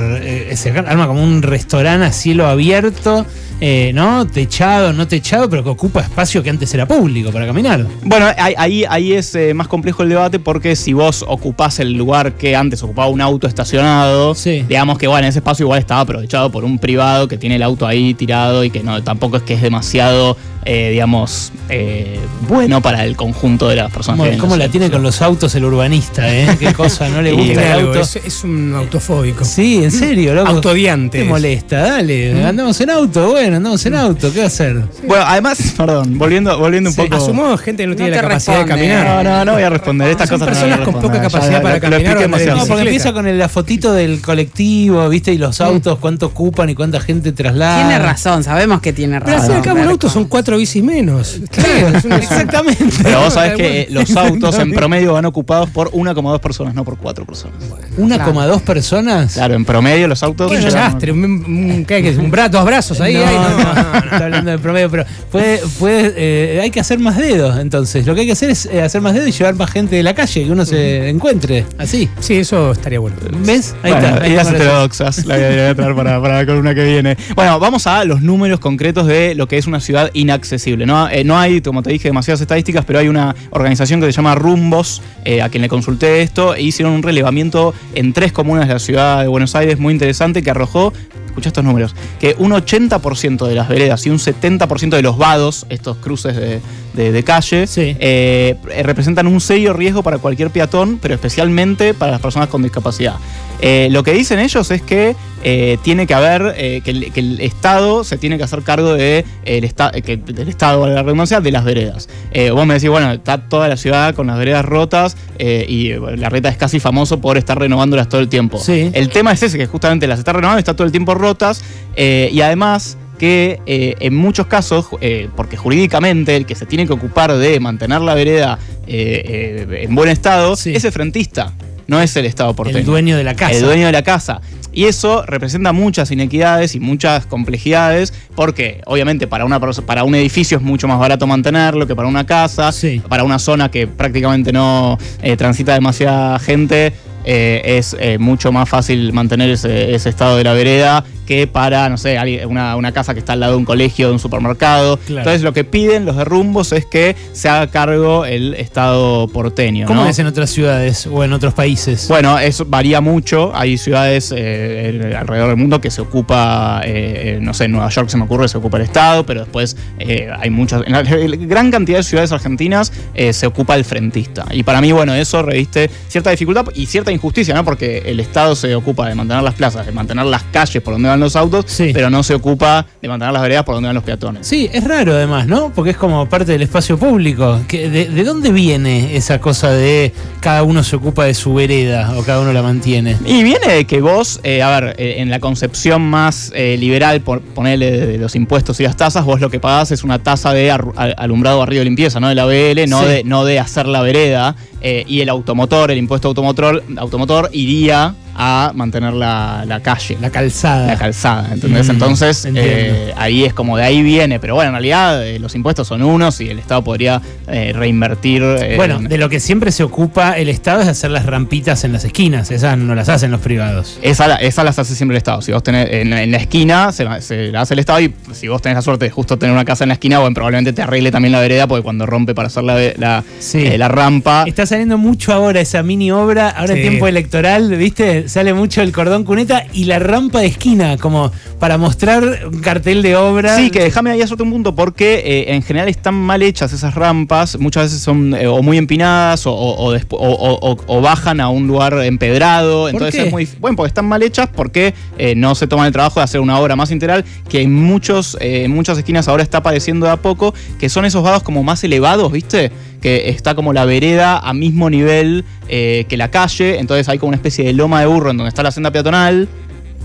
Se 0.58 0.70
arma 0.70 1.06
como 1.06 1.22
un 1.22 1.42
restaurante 1.42 2.06
a 2.06 2.12
cielo 2.12 2.46
abierto, 2.46 3.24
eh, 3.60 3.90
¿no? 3.94 4.26
Techado, 4.26 4.92
no 4.92 5.08
techado, 5.08 5.48
pero 5.48 5.64
que 5.64 5.70
ocupa 5.70 6.00
espacio 6.00 6.42
que 6.42 6.50
antes 6.50 6.72
era 6.74 6.86
público 6.86 7.30
para 7.32 7.46
caminar. 7.46 7.84
Bueno, 8.02 8.26
ahí, 8.36 8.54
ahí, 8.56 8.84
ahí 8.88 9.12
es 9.14 9.34
eh, 9.34 9.54
más 9.54 9.66
complejo 9.68 10.02
el 10.02 10.10
debate 10.10 10.38
porque 10.38 10.76
si 10.76 10.92
vos 10.92 11.24
ocupás 11.26 11.80
el 11.80 11.92
lugar 11.94 12.34
que 12.34 12.54
antes 12.54 12.82
ocupaba 12.82 13.08
un 13.08 13.20
auto 13.20 13.46
estacionado, 13.46 14.34
Sí. 14.34 14.64
digamos 14.68 14.98
que 14.98 15.06
bueno, 15.08 15.26
ese 15.26 15.38
espacio 15.38 15.64
igual 15.64 15.78
estaba 15.80 16.02
aprovechado 16.02 16.50
por 16.52 16.64
un 16.64 16.78
privado 16.78 17.26
que 17.28 17.36
tiene 17.38 17.56
el 17.56 17.62
auto 17.62 17.86
ahí 17.86 18.14
tirado 18.14 18.62
y 18.64 18.70
que 18.70 18.82
no 18.82 19.02
tampoco 19.02 19.38
es 19.38 19.42
que 19.42 19.54
es 19.54 19.62
demasiado, 19.62 20.36
eh, 20.64 20.90
digamos, 20.92 21.52
eh, 21.68 22.18
bueno 22.48 22.80
para 22.82 23.04
el 23.04 23.16
conjunto 23.16 23.68
de 23.68 23.76
las 23.76 23.90
personas 23.90 24.36
¿Cómo, 24.38 24.56
la 24.56 24.68
tiene 24.68 24.90
con 24.90 25.02
los 25.02 25.22
autos 25.22 25.54
el 25.54 25.64
urbanista, 25.64 26.28
eh? 26.34 26.46
Qué 26.58 26.72
cosa, 26.74 27.08
no 27.08 27.22
le 27.22 27.32
gusta 27.32 27.52
el 27.66 27.72
algo, 27.72 27.88
auto. 27.88 28.00
es, 28.00 28.16
es 28.16 28.44
un 28.44 28.74
autofóbico. 28.74 29.44
Sí, 29.44 29.82
en 29.84 29.90
serio, 29.90 30.34
loco. 30.34 30.48
Autodiante. 30.50 31.18
¿Qué 31.18 31.24
es. 31.24 31.28
molesta? 31.30 31.78
Dale, 31.78 32.44
andamos 32.44 32.80
en 32.80 32.90
auto, 32.90 33.30
bueno, 33.30 33.56
andamos 33.56 33.84
en 33.86 33.94
auto, 33.94 34.32
¿qué 34.32 34.38
va 34.40 34.44
a 34.44 34.48
hacer? 34.48 34.82
Bueno, 35.06 35.24
además, 35.26 35.58
perdón, 35.76 36.18
volviendo, 36.18 36.58
volviendo 36.58 36.90
un 36.90 36.94
Sí, 36.96 37.02
poco. 37.02 37.16
Asumo 37.16 37.56
gente 37.56 37.82
que 37.82 37.86
no, 37.86 37.90
No 37.92 37.96
tiene 37.96 38.10
te 38.10 38.16
la 38.16 38.22
capacidad 38.22 38.58
responde. 38.58 38.82
de 38.82 38.88
caminar. 38.94 39.24
No, 39.24 39.30
no, 39.30 39.44
no 39.44 39.52
voy 39.54 39.62
a 39.62 39.70
responder 39.70 40.08
estas 40.10 40.28
Son 40.28 40.38
cosas. 40.38 40.54
no 40.54 40.60
personas 40.60 40.80
a 40.80 40.90
con 40.92 41.00
poca 41.02 41.20
capacidad 41.22 41.62
para 41.62 41.74
lo 41.76 41.80
caminar 41.80 42.00
expliqué 42.00 42.08
o 42.08 42.10
andar 42.10 42.22
en 42.24 42.30
No, 42.30 42.36
demasiado. 42.38 42.58
porque 42.58 42.82
bicicleta. 42.84 42.88
empieza 42.90 43.12
con 43.12 43.26
el- 43.26 43.38
la 43.38 43.48
fotito 43.48 43.92
del 43.92 44.20
colectivo, 44.20 45.08
¿viste? 45.08 45.32
Y 45.32 45.38
los 45.38 45.60
autos, 45.60 45.98
cuánto 45.98 46.26
ocupan 46.26 46.70
y 46.70 46.74
cuánta 46.74 47.00
gente 47.00 47.32
traslada. 47.32 47.86
Tiene 47.86 47.98
razón, 48.04 48.42
sabemos 48.44 48.80
que 48.80 48.92
tiene 48.92 49.20
Pero 49.20 49.36
razón. 49.38 49.56
al 49.56 49.62
cabo, 49.62 49.80
un 49.80 49.88
auto 49.88 50.08
son 50.08 50.24
cuatro 50.26 50.47
bicis 50.56 50.82
menos. 50.82 51.40
Claro, 51.50 51.98
Exactamente. 52.16 52.84
Pero 53.02 53.20
vos 53.20 53.34
sabés 53.34 53.56
que 53.56 53.80
eh, 53.82 53.88
los 53.90 54.14
autos 54.16 54.58
en 54.58 54.72
promedio 54.74 55.12
van 55.14 55.24
ocupados 55.24 55.68
por 55.70 55.90
1,2 55.90 56.40
personas, 56.40 56.74
no 56.74 56.84
por 56.84 56.96
4 56.98 57.24
personas. 57.26 57.56
¿Una 57.96 58.22
coma 58.24 58.46
dos 58.46 58.62
personas? 58.62 59.34
Claro, 59.34 59.54
en 59.54 59.64
promedio 59.64 60.06
los 60.08 60.22
autos. 60.22 60.50
Qué 60.50 60.58
desastre, 60.58 61.12
un, 61.12 61.24
un- 61.24 61.84
¿qué 61.84 61.94
hay 61.94 62.02
que- 62.02 62.16
un 62.16 62.30
bra- 62.30 62.48
dos 62.48 62.64
brazos 62.64 63.00
ahí. 63.00 63.14
no, 63.14 63.24
no. 63.24 63.58
no, 63.58 63.74
no, 63.74 63.98
está 63.98 64.24
hablando 64.24 64.50
de 64.52 64.58
promedio, 64.58 64.90
pero 64.90 65.04
puede, 65.32 65.58
puede, 65.78 66.14
eh, 66.16 66.60
hay 66.60 66.70
que 66.70 66.80
hacer 66.80 66.98
más 66.98 67.16
dedos, 67.16 67.58
entonces. 67.58 68.06
Lo 68.06 68.14
que 68.14 68.20
hay 68.22 68.26
que 68.26 68.32
hacer 68.32 68.50
es 68.50 68.66
eh, 68.66 68.82
hacer 68.82 69.00
más 69.00 69.14
dedos 69.14 69.28
y 69.28 69.32
llevar 69.32 69.54
más 69.56 69.70
gente 69.70 69.96
de 69.96 70.02
la 70.02 70.14
calle, 70.14 70.44
que 70.44 70.50
uno 70.50 70.64
se 70.64 71.08
encuentre. 71.08 71.66
Así. 71.76 72.08
Sí, 72.20 72.34
eso 72.36 72.72
estaría 72.72 73.00
bueno. 73.00 73.16
¿Ves? 73.44 73.74
Ahí 73.82 73.92
Bueno, 73.92 74.08
está. 74.08 74.22
ahí 74.24 74.30
ideas 74.30 74.48
heterodoxas, 74.48 75.24
la 75.26 75.34
voy 75.36 75.44
a- 75.44 75.74
traer 75.74 75.76
para, 75.76 76.20
para 76.22 76.36
la 76.38 76.46
columna 76.46 76.74
que 76.74 76.84
viene. 76.84 77.16
Bueno, 77.34 77.58
vamos 77.58 77.86
a 77.86 78.04
los 78.04 78.22
números 78.22 78.60
concretos 78.60 79.06
de 79.06 79.34
lo 79.34 79.48
que 79.48 79.58
es 79.58 79.66
una 79.66 79.80
ciudad 79.80 80.10
inaccesible. 80.38 80.86
No, 80.86 81.08
Eh, 81.08 81.24
no 81.24 81.36
hay, 81.36 81.60
como 81.60 81.82
te 81.82 81.90
dije, 81.90 82.08
demasiadas 82.08 82.40
estadísticas, 82.40 82.84
pero 82.84 82.98
hay 82.98 83.08
una 83.08 83.34
organización 83.50 84.00
que 84.00 84.06
se 84.06 84.12
llama 84.12 84.34
Rumbos, 84.34 85.02
eh, 85.24 85.42
a 85.42 85.48
quien 85.48 85.62
le 85.62 85.68
consulté 85.68 86.22
esto, 86.22 86.54
e 86.54 86.62
hicieron 86.62 86.92
un 86.94 87.02
relevamiento 87.02 87.74
en 87.94 88.12
tres 88.12 88.32
comunas 88.32 88.68
de 88.68 88.74
la 88.74 88.80
ciudad 88.80 89.22
de 89.22 89.28
Buenos 89.28 89.54
Aires 89.54 89.78
muy 89.78 89.92
interesante 89.92 90.42
que 90.42 90.50
arrojó 90.50 90.92
escucha 91.26 91.50
estos 91.50 91.64
números, 91.64 91.94
que 92.18 92.34
un 92.38 92.50
80% 92.50 93.46
de 93.46 93.54
las 93.54 93.68
veredas 93.68 94.04
y 94.06 94.10
un 94.10 94.18
70% 94.18 94.96
de 94.96 95.02
los 95.02 95.18
vados, 95.18 95.66
estos 95.68 95.96
cruces 95.98 96.34
de, 96.34 96.60
de- 96.98 97.12
de 97.12 97.22
calle, 97.22 97.66
Sí. 97.66 97.96
eh, 98.00 98.56
representan 98.82 99.26
un 99.28 99.40
serio 99.40 99.72
riesgo 99.72 100.02
para 100.02 100.18
cualquier 100.18 100.50
peatón, 100.50 100.98
pero 101.00 101.14
especialmente 101.14 101.94
para 101.94 102.12
las 102.12 102.20
personas 102.20 102.48
con 102.48 102.62
discapacidad. 102.62 103.14
Eh, 103.60 103.88
lo 103.90 104.02
que 104.04 104.12
dicen 104.12 104.38
ellos 104.38 104.70
es 104.70 104.82
que 104.82 105.16
eh, 105.44 105.78
tiene 105.82 106.06
que 106.08 106.14
haber, 106.14 106.54
eh, 106.56 106.80
que, 106.84 106.90
el, 106.90 107.12
que 107.12 107.20
el 107.20 107.40
Estado 107.40 108.02
se 108.02 108.18
tiene 108.18 108.38
que 108.38 108.42
hacer 108.44 108.62
cargo 108.62 108.94
de, 108.94 109.24
el 109.44 109.62
esta- 109.62 109.92
que- 109.92 110.16
del 110.16 110.48
Estado, 110.48 110.84
de 110.86 110.94
la 110.94 111.02
redundancia, 111.04 111.40
de 111.40 111.52
las 111.52 111.64
veredas. 111.64 112.08
Vos 112.52 112.66
me 112.66 112.74
decís, 112.74 112.88
bueno, 112.90 113.12
está 113.12 113.38
toda 113.48 113.68
la 113.68 113.76
ciudad 113.76 114.14
con 114.16 114.26
las 114.26 114.36
veredas 114.36 114.64
rotas 114.64 115.16
y 115.38 115.90
la 116.16 116.28
reta 116.28 116.48
es 116.48 116.56
casi 116.56 116.80
famoso 116.80 117.20
por 117.20 117.36
estar 117.38 117.56
renovándolas 117.58 118.08
todo 118.08 118.20
el 118.20 118.28
tiempo. 118.28 118.58
Sí. 118.58 118.90
El 118.92 119.10
tema 119.10 119.30
es 119.32 119.42
ese, 119.44 119.56
que 119.58 119.66
justamente 119.66 120.08
las 120.08 120.18
está 120.18 120.32
renovando, 120.32 120.58
está 120.58 120.74
todo 120.74 120.84
el 120.86 120.90
tiempo 120.92 121.14
rotas 121.14 121.62
y 121.96 122.40
además 122.40 122.96
que 123.18 123.60
eh, 123.66 123.94
en 124.00 124.14
muchos 124.14 124.46
casos, 124.46 124.86
eh, 125.00 125.28
porque 125.36 125.56
jurídicamente 125.56 126.36
el 126.36 126.46
que 126.46 126.54
se 126.54 126.64
tiene 126.66 126.86
que 126.86 126.92
ocupar 126.94 127.36
de 127.36 127.60
mantener 127.60 128.00
la 128.00 128.14
vereda 128.14 128.58
eh, 128.86 129.82
en 129.82 129.94
buen 129.94 130.08
estado 130.08 130.56
Sí. 130.56 130.72
es 130.74 130.84
el 130.84 130.92
frentista, 130.92 131.52
no 131.86 132.00
es 132.00 132.16
el 132.16 132.24
Estado 132.26 132.54
porteño. 132.54 132.78
El 132.78 132.84
dueño 132.86 133.16
de 133.16 133.24
la 133.24 133.34
casa. 133.34 133.52
El 133.52 133.62
dueño 133.64 133.86
de 133.86 133.92
la 133.92 134.02
casa. 134.02 134.40
Y 134.72 134.84
eso 134.84 135.24
representa 135.26 135.72
muchas 135.72 136.10
inequidades 136.10 136.74
y 136.74 136.80
muchas 136.80 137.26
complejidades, 137.26 138.12
porque 138.36 138.80
obviamente 138.86 139.26
para, 139.26 139.44
una, 139.44 139.58
para 139.60 140.04
un 140.04 140.14
edificio 140.14 140.58
es 140.58 140.62
mucho 140.62 140.86
más 140.86 140.98
barato 140.98 141.26
mantenerlo 141.26 141.86
que 141.86 141.96
para 141.96 142.06
una 142.06 142.24
casa, 142.26 142.70
Sí. 142.70 143.02
para 143.08 143.24
una 143.24 143.38
zona 143.38 143.70
que 143.70 143.86
prácticamente 143.88 144.52
no 144.52 144.98
transita 145.36 145.74
demasiada 145.74 146.38
gente. 146.38 146.92
eh, 147.24 147.76
es 147.78 147.94
eh, 148.00 148.16
mucho 148.16 148.52
más 148.52 148.68
fácil 148.68 149.12
mantener 149.12 149.50
ese, 149.50 149.94
ese 149.94 150.08
estado 150.08 150.36
de 150.38 150.44
la 150.44 150.54
vereda 150.54 151.04
que 151.28 151.46
para, 151.46 151.90
no 151.90 151.98
sé, 151.98 152.18
una, 152.46 152.74
una 152.74 152.92
casa 152.92 153.12
que 153.12 153.20
está 153.20 153.34
al 153.34 153.40
lado 153.40 153.52
de 153.52 153.58
un 153.58 153.66
colegio, 153.66 154.06
de 154.06 154.14
un 154.14 154.18
supermercado. 154.18 154.96
Claro. 154.96 155.20
Entonces 155.20 155.42
lo 155.42 155.52
que 155.52 155.62
piden 155.62 156.06
los 156.06 156.16
derrumbos 156.16 156.72
es 156.72 156.86
que 156.86 157.14
se 157.32 157.50
haga 157.50 157.66
cargo 157.66 158.24
el 158.24 158.54
estado 158.54 159.28
porteño. 159.28 159.86
¿Cómo 159.86 160.04
¿no? 160.04 160.08
es 160.08 160.18
en 160.18 160.26
otras 160.26 160.48
ciudades 160.48 161.06
o 161.06 161.22
en 161.22 161.34
otros 161.34 161.52
países? 161.52 162.08
Bueno, 162.08 162.38
eso 162.38 162.64
varía 162.64 163.02
mucho. 163.02 163.52
Hay 163.54 163.76
ciudades 163.76 164.32
eh, 164.34 165.14
alrededor 165.18 165.48
del 165.48 165.58
mundo 165.58 165.82
que 165.82 165.90
se 165.90 166.00
ocupa, 166.00 166.80
eh, 166.82 167.36
eh, 167.36 167.38
no 167.42 167.52
sé, 167.52 167.64
en 167.64 167.72
Nueva 167.72 167.90
York 167.90 168.08
se 168.08 168.16
me 168.16 168.24
ocurre, 168.24 168.48
se 168.48 168.56
ocupa 168.56 168.78
el 168.78 168.84
Estado, 168.84 169.26
pero 169.26 169.40
después 169.40 169.76
eh, 169.98 170.30
hay 170.34 170.48
muchas, 170.48 170.82
en 170.86 170.92
la 170.92 171.02
gran 171.02 171.70
cantidad 171.70 171.98
de 171.98 172.04
ciudades 172.04 172.32
argentinas 172.32 172.90
se 173.32 173.46
ocupa 173.46 173.76
el 173.76 173.84
frentista. 173.84 174.46
Y 174.50 174.62
para 174.62 174.80
mí, 174.80 174.92
bueno, 174.92 175.14
eso 175.14 175.42
reviste 175.42 175.90
cierta 176.08 176.30
dificultad 176.30 176.66
y 176.74 176.86
cierta 176.86 177.12
injusticia, 177.12 177.54
¿no? 177.54 177.64
Porque 177.66 178.02
el 178.06 178.18
Estado 178.18 178.56
se 178.56 178.74
ocupa 178.74 179.06
de 179.08 179.14
mantener 179.14 179.42
las 179.42 179.54
plazas, 179.54 179.84
de 179.84 179.92
mantener 179.92 180.24
las 180.24 180.44
calles 180.44 180.82
por 180.82 180.94
donde 180.94 181.08
van 181.08 181.17
los 181.20 181.36
autos, 181.36 181.64
Sí. 181.68 181.90
pero 181.92 182.10
no 182.10 182.22
se 182.22 182.34
ocupa 182.34 182.86
de 183.02 183.08
mantener 183.08 183.32
las 183.32 183.42
veredas 183.42 183.64
por 183.64 183.74
donde 183.74 183.88
van 183.88 183.94
los 183.94 184.04
peatones. 184.04 184.46
Sí, 184.46 184.68
es 184.72 184.84
raro 184.84 185.12
además, 185.12 185.46
¿no? 185.46 185.72
Porque 185.74 185.90
es 185.90 185.96
como 185.96 186.28
parte 186.28 186.52
del 186.52 186.62
espacio 186.62 186.98
público. 186.98 187.60
De, 187.68 187.88
de 188.08 188.24
dónde 188.24 188.50
viene 188.52 189.16
esa 189.16 189.40
cosa 189.40 189.70
de 189.70 190.12
cada 190.40 190.62
uno 190.62 190.82
se 190.82 190.96
ocupa 190.96 191.24
de 191.24 191.34
su 191.34 191.54
vereda 191.54 192.14
o 192.16 192.22
cada 192.22 192.40
uno 192.40 192.52
la 192.52 192.62
mantiene? 192.62 193.16
Y 193.26 193.42
viene 193.42 193.66
de 193.68 193.84
que 193.86 194.00
vos, 194.00 194.40
eh, 194.42 194.62
a 194.62 194.80
ver, 194.80 194.94
eh, 194.98 195.16
en 195.18 195.30
la 195.30 195.40
concepción 195.40 196.02
más 196.02 196.52
eh, 196.54 196.76
liberal, 196.78 197.20
por 197.20 197.40
ponerle 197.40 197.90
de, 197.90 198.06
de 198.06 198.18
los 198.18 198.34
impuestos 198.36 198.78
y 198.80 198.84
las 198.84 198.96
tasas, 198.96 199.24
vos 199.24 199.40
lo 199.40 199.50
que 199.50 199.60
pagás 199.60 199.90
es 199.90 200.04
una 200.04 200.18
tasa 200.22 200.52
de 200.52 200.70
alumbrado, 200.70 201.58
barrido 201.58 201.82
y 201.82 201.84
limpieza, 201.84 202.20
¿no? 202.20 202.28
De 202.28 202.34
la 202.34 202.44
BL, 202.46 202.86
no, 202.88 203.00
Sí. 203.02 203.08
de, 203.08 203.24
no 203.24 203.44
de 203.44 203.58
hacer 203.58 203.86
la 203.86 204.02
vereda. 204.02 204.56
y 204.80 205.20
el 205.20 205.28
automotor, 205.28 205.90
el 205.90 205.98
impuesto 205.98 206.28
automotor, 206.28 206.84
automotor 206.98 207.50
iría 207.52 208.14
a 208.40 208.70
mantener 208.74 209.12
la, 209.14 209.64
la 209.66 209.80
calle. 209.80 210.16
La 210.20 210.30
calzada. 210.30 210.86
La 210.86 210.96
calzada, 210.96 211.48
¿entendés? 211.52 211.88
Mm, 211.88 211.90
Entonces, 211.90 212.48
eh, 212.54 213.12
ahí 213.16 213.44
es 213.44 213.52
como 213.52 213.76
de 213.76 213.82
ahí 213.82 214.00
viene. 214.02 214.38
Pero 214.38 214.54
bueno, 214.54 214.68
en 214.68 214.74
realidad 214.74 215.26
eh, 215.26 215.40
los 215.40 215.54
impuestos 215.56 215.88
son 215.88 216.02
unos 216.02 216.40
y 216.40 216.48
el 216.48 216.58
Estado 216.60 216.82
podría 216.84 217.20
eh, 217.48 217.72
reinvertir. 217.74 218.42
bueno, 218.76 218.98
en- 218.98 219.08
de 219.08 219.18
lo 219.18 219.28
que 219.28 219.40
siempre 219.40 219.72
se 219.72 219.82
ocupa 219.82 220.38
el 220.38 220.48
Estado 220.48 220.82
es 220.82 220.88
hacer 220.88 221.10
las 221.10 221.26
rampitas 221.26 221.82
en 221.82 221.92
las 221.92 222.04
esquinas. 222.04 222.50
Esas 222.52 222.78
no 222.78 222.94
las 222.94 223.08
hacen 223.08 223.30
los 223.32 223.40
privados. 223.40 223.98
Esa, 224.02 224.36
esa 224.36 224.62
las 224.62 224.78
hace 224.78 224.94
siempre 224.94 225.16
el 225.16 225.18
Estado. 225.18 225.42
Si 225.42 225.50
vos 225.50 225.62
tenés 225.64 225.88
en, 225.90 226.12
en 226.12 226.30
la 226.30 226.36
esquina, 226.38 226.92
se, 226.92 227.04
la- 227.04 227.20
se 227.20 227.50
la 227.50 227.62
hace 227.62 227.74
el 227.74 227.80
Estado 227.80 228.00
y 228.00 228.14
si 228.32 228.46
vos 228.46 228.62
tenés 228.62 228.76
la 228.76 228.82
suerte 228.82 229.06
de 229.06 229.10
justo 229.10 229.36
tener 229.36 229.52
una 229.52 229.64
casa 229.64 229.82
en 229.84 229.88
la 229.88 229.94
esquina, 229.94 230.20
bueno, 230.20 230.34
probablemente 230.34 230.72
te 230.72 230.82
arregle 230.82 231.10
también 231.10 231.32
la 231.32 231.40
vereda 231.40 231.66
porque 231.66 231.82
cuando 231.82 232.06
rompe 232.06 232.34
para 232.36 232.46
hacer 232.46 232.62
la, 232.62 232.78
la, 232.96 233.24
Sí. 233.40 233.76
la 233.76 233.88
rampa. 233.88 234.44
Está 234.46 234.64
saliendo 234.64 234.96
mucho 234.96 235.32
ahora 235.32 235.60
esa 235.60 235.82
mini 235.82 236.12
obra, 236.12 236.50
ahora 236.50 236.74
en 236.74 236.78
Sí. 236.82 236.82
tiempo 236.88 237.08
electoral, 237.08 237.74
¿viste? 237.76 238.27
Sale, 238.28 238.54
mucho 238.54 238.82
el 238.82 238.92
cordón 238.92 239.24
cuneta 239.24 239.64
y 239.72 239.84
la 239.84 239.98
rampa 239.98 240.40
de 240.40 240.46
esquina, 240.46 240.96
como 240.96 241.32
para 241.58 241.78
mostrar 241.78 242.46
un 242.52 242.60
cartel 242.60 243.02
de 243.02 243.16
obra. 243.16 243.56
Sí, 243.56 243.70
que 243.70 243.80
déjame 243.80 244.10
ahí 244.10 244.22
hacerte 244.22 244.42
un 244.42 244.50
punto, 244.50 244.74
porque 244.74 245.22
eh, 245.24 245.54
en 245.54 245.62
general 245.62 245.88
están 245.88 246.14
mal 246.14 246.42
hechas 246.42 246.72
esas 246.72 246.94
rampas, 246.94 247.58
muchas 247.58 247.84
veces 247.84 248.00
son 248.00 248.34
eh, 248.34 248.46
o 248.46 248.62
muy 248.62 248.78
empinadas 248.78 249.42
o, 249.46 251.00
bajan 251.02 251.40
a 251.40 251.48
un 251.48 251.66
lugar 251.66 251.94
empedrado, 252.02 252.88
entonces 252.88 253.14
qué? 253.14 253.26
es 253.26 253.32
muy... 253.32 253.48
Bueno, 253.60 253.76
porque 253.76 253.88
están 253.88 254.06
mal 254.06 254.22
hechas 254.22 254.48
porque 254.54 254.94
eh, 255.16 255.34
no 255.34 255.54
se 255.54 255.66
toman 255.66 255.86
el 255.86 255.92
trabajo 255.92 256.20
de 256.20 256.24
hacer 256.24 256.40
una 256.40 256.58
obra 256.58 256.76
más 256.76 256.90
integral, 256.90 257.24
que 257.48 257.62
en, 257.62 257.74
muchos, 257.74 258.36
eh, 258.40 258.68
muchas 258.68 258.98
esquinas 258.98 259.28
ahora 259.28 259.42
está 259.42 259.58
apareciendo 259.58 260.06
de 260.06 260.12
a 260.12 260.16
poco, 260.16 260.54
que 260.78 260.88
son 260.88 261.04
esos 261.04 261.22
vados 261.22 261.42
como 261.42 261.62
más 261.62 261.82
elevados, 261.84 262.30
¿viste? 262.32 262.72
Que 263.00 263.30
está 263.30 263.54
como 263.54 263.72
la 263.72 263.84
vereda 263.84 264.38
a 264.38 264.52
mismo 264.52 264.90
nivel 264.90 265.44
eh, 265.68 266.04
que 266.08 266.16
la 266.16 266.30
calle, 266.30 266.78
entonces 266.78 267.08
hay 267.08 267.18
como 267.18 267.28
una 267.28 267.36
especie 267.36 267.64
de 267.64 267.72
loma 267.72 268.00
de 268.00 268.06
burro 268.06 268.30
en 268.30 268.36
donde 268.36 268.48
está 268.48 268.62
la 268.62 268.72
senda 268.72 268.90
peatonal, 268.90 269.48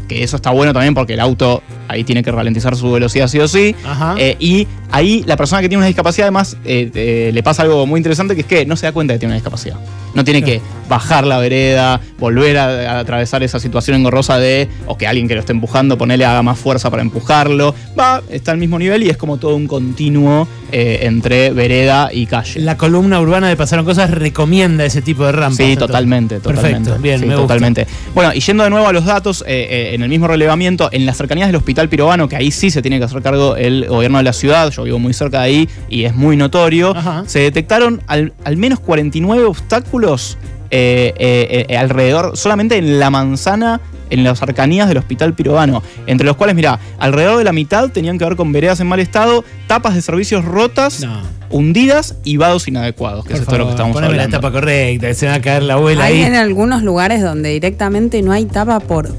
que 0.08 0.24
eso 0.24 0.36
está 0.36 0.52
bueno 0.52 0.74
también 0.74 0.94
porque 0.94 1.14
el 1.14 1.20
auto 1.20 1.62
ahí 1.88 2.04
tiene 2.04 2.24
que 2.24 2.32
ralentizar 2.32 2.76
su 2.76 2.92
velocidad 2.92 3.28
sí 3.28 3.40
o 3.40 3.48
sí. 3.48 3.76
Eh, 4.18 4.36
y 4.40 4.68
ahí 4.92 5.24
la 5.26 5.38
persona 5.38 5.62
que 5.62 5.70
tiene 5.70 5.80
una 5.80 5.88
discapacidad 5.88 6.28
además 6.28 6.58
eh, 6.66 6.90
eh, 6.94 7.32
le 7.34 7.44
pasa 7.44 7.64
algo 7.64 7.86
muy 7.86 8.00
interesante 8.00 8.36
que 8.36 8.42
es 8.42 8.48
que 8.48 8.66
no 8.66 8.76
se 8.76 8.86
da 8.86 8.92
cuenta 8.92 9.14
de 9.14 9.18
que 9.18 9.20
tiene 9.22 9.32
una 9.32 9.38
discapacidad. 9.38 9.78
No 10.14 10.24
tiene 10.24 10.44
que 10.44 10.62
bajar 10.88 11.26
la 11.26 11.40
vereda, 11.40 12.00
volver 12.20 12.58
a, 12.58 12.98
a 12.98 13.00
atravesar 13.00 13.42
esa 13.42 13.60
situación 13.60 13.98
engorrosa 13.98 14.38
de 14.38 14.70
o 14.86 14.98
que 14.98 15.08
alguien 15.08 15.28
que 15.28 15.34
lo 15.34 15.40
esté 15.40 15.54
empujando, 15.54 15.98
ponerle 15.98 16.26
haga 16.26 16.44
más 16.44 16.60
fuerza 16.60 16.92
para 16.92 17.02
empujarlo. 17.02 17.74
Va, 18.00 18.22
está 18.30 18.52
al 18.52 18.60
mismo 18.60 18.78
nivel 18.78 19.04
y 19.04 19.10
es 19.10 19.18
como 19.18 19.38
todo 19.38 19.56
un 19.56 19.68
continuo 19.68 20.48
eh, 20.76 21.06
entre 21.06 21.52
vereda 21.52 22.10
y 22.12 22.26
calle. 22.26 22.60
La 22.62 22.76
columna 22.78 23.20
urbana 23.22 23.48
de 23.48 23.56
Pasaron 23.56 23.86
Cosas 23.86 24.10
recomienda 24.10 24.84
ese 24.86 25.02
tipo 25.04 25.24
de 25.26 25.32
rampas. 25.32 25.58
Sí, 25.58 25.64
entonces. 25.74 25.88
totalmente, 25.88 26.40
totalmente. 26.40 26.72
Perfecto, 26.72 27.02
bien, 27.02 27.20
Sí, 27.20 27.26
me 27.26 27.36
gusta. 27.36 27.44
totalmente. 27.44 27.88
Bueno, 28.16 28.32
y 28.34 28.40
yendo 28.40 28.64
de 28.64 28.70
nuevo 28.72 28.88
a 28.88 28.92
los 28.94 29.06
datos, 29.06 29.44
eh, 29.48 29.68
eh, 29.70 29.96
en 29.96 30.02
el 30.02 30.10
mismo 30.10 30.28
relevamiento, 30.28 30.90
en 30.92 31.06
las 31.06 31.16
cercanías 31.18 31.48
del 31.48 31.56
Hospital 31.58 31.90
Pirobano, 31.90 32.28
que 32.28 32.36
ahí 32.36 32.50
sí 32.52 32.72
se 32.72 32.82
tiene 32.82 32.98
que 32.98 33.06
hacer 33.06 33.22
cargo 33.22 33.56
el 33.56 33.86
gobierno 33.88 34.18
de 34.18 34.24
la 34.24 34.34
ciudad, 34.34 34.72
yo 34.72 34.84
vivo 34.84 34.98
muy 35.00 35.14
cerca 35.14 35.40
de 35.42 35.46
ahí 35.46 35.70
y 35.90 36.06
es 36.06 36.16
muy 36.16 36.36
notorio, 36.38 36.96
Ajá. 36.98 37.24
se 37.28 37.40
detectaron 37.40 38.02
al, 38.08 38.34
al 38.44 38.58
menos 38.58 38.80
49 38.80 39.46
obstáculos 39.46 40.38
eh, 40.76 41.14
eh, 41.20 41.66
eh, 41.70 41.78
alrededor, 41.78 42.36
solamente 42.36 42.78
en 42.78 43.00
la 43.00 43.12
manzana, 43.12 43.80
en 44.10 44.24
las 44.24 44.40
cercanías 44.40 44.88
del 44.88 44.98
Hospital 44.98 45.36
Pirobano, 45.36 45.84
entre 46.08 46.26
los 46.26 46.36
cuales, 46.36 46.56
mira, 46.56 46.80
alrededor 46.98 47.38
de 47.38 47.44
la 47.44 47.52
mitad 47.54 47.90
tenían 47.90 48.18
que 48.18 48.26
ver 48.26 48.36
con 48.36 48.52
veredas 48.52 48.80
en 48.80 48.88
mal 48.88 49.00
estado, 49.00 49.44
tapas 49.68 49.94
de 49.94 50.02
servicios 50.02 50.44
rotas, 50.46 51.02
No. 51.02 51.22
hundidas 51.52 52.16
y 52.24 52.38
vados 52.38 52.68
inadecuados, 52.68 53.24
que 53.24 53.30
Por 53.30 53.36
es 53.36 53.42
esto 53.42 53.52
de 53.52 53.58
lo 53.60 53.66
que 53.66 53.72
estamos 53.72 53.96
hablando. 53.98 54.18
la 54.18 54.28
tapa 54.30 54.52
correcta, 54.52 55.14
se 55.14 55.28
va 55.28 55.36
a 55.36 55.42
caer 55.42 55.62
la 55.64 55.76
abuela 55.76 56.06
Hay 56.06 56.16
ahí. 56.18 56.24
en 56.24 56.34
algunos 56.36 56.82
lugares 56.82 57.22
donde 57.22 57.50
directamente 57.50 58.22
no 58.24 58.32
hay 58.32 58.46
tapa 58.46 58.80
por, 58.80 59.10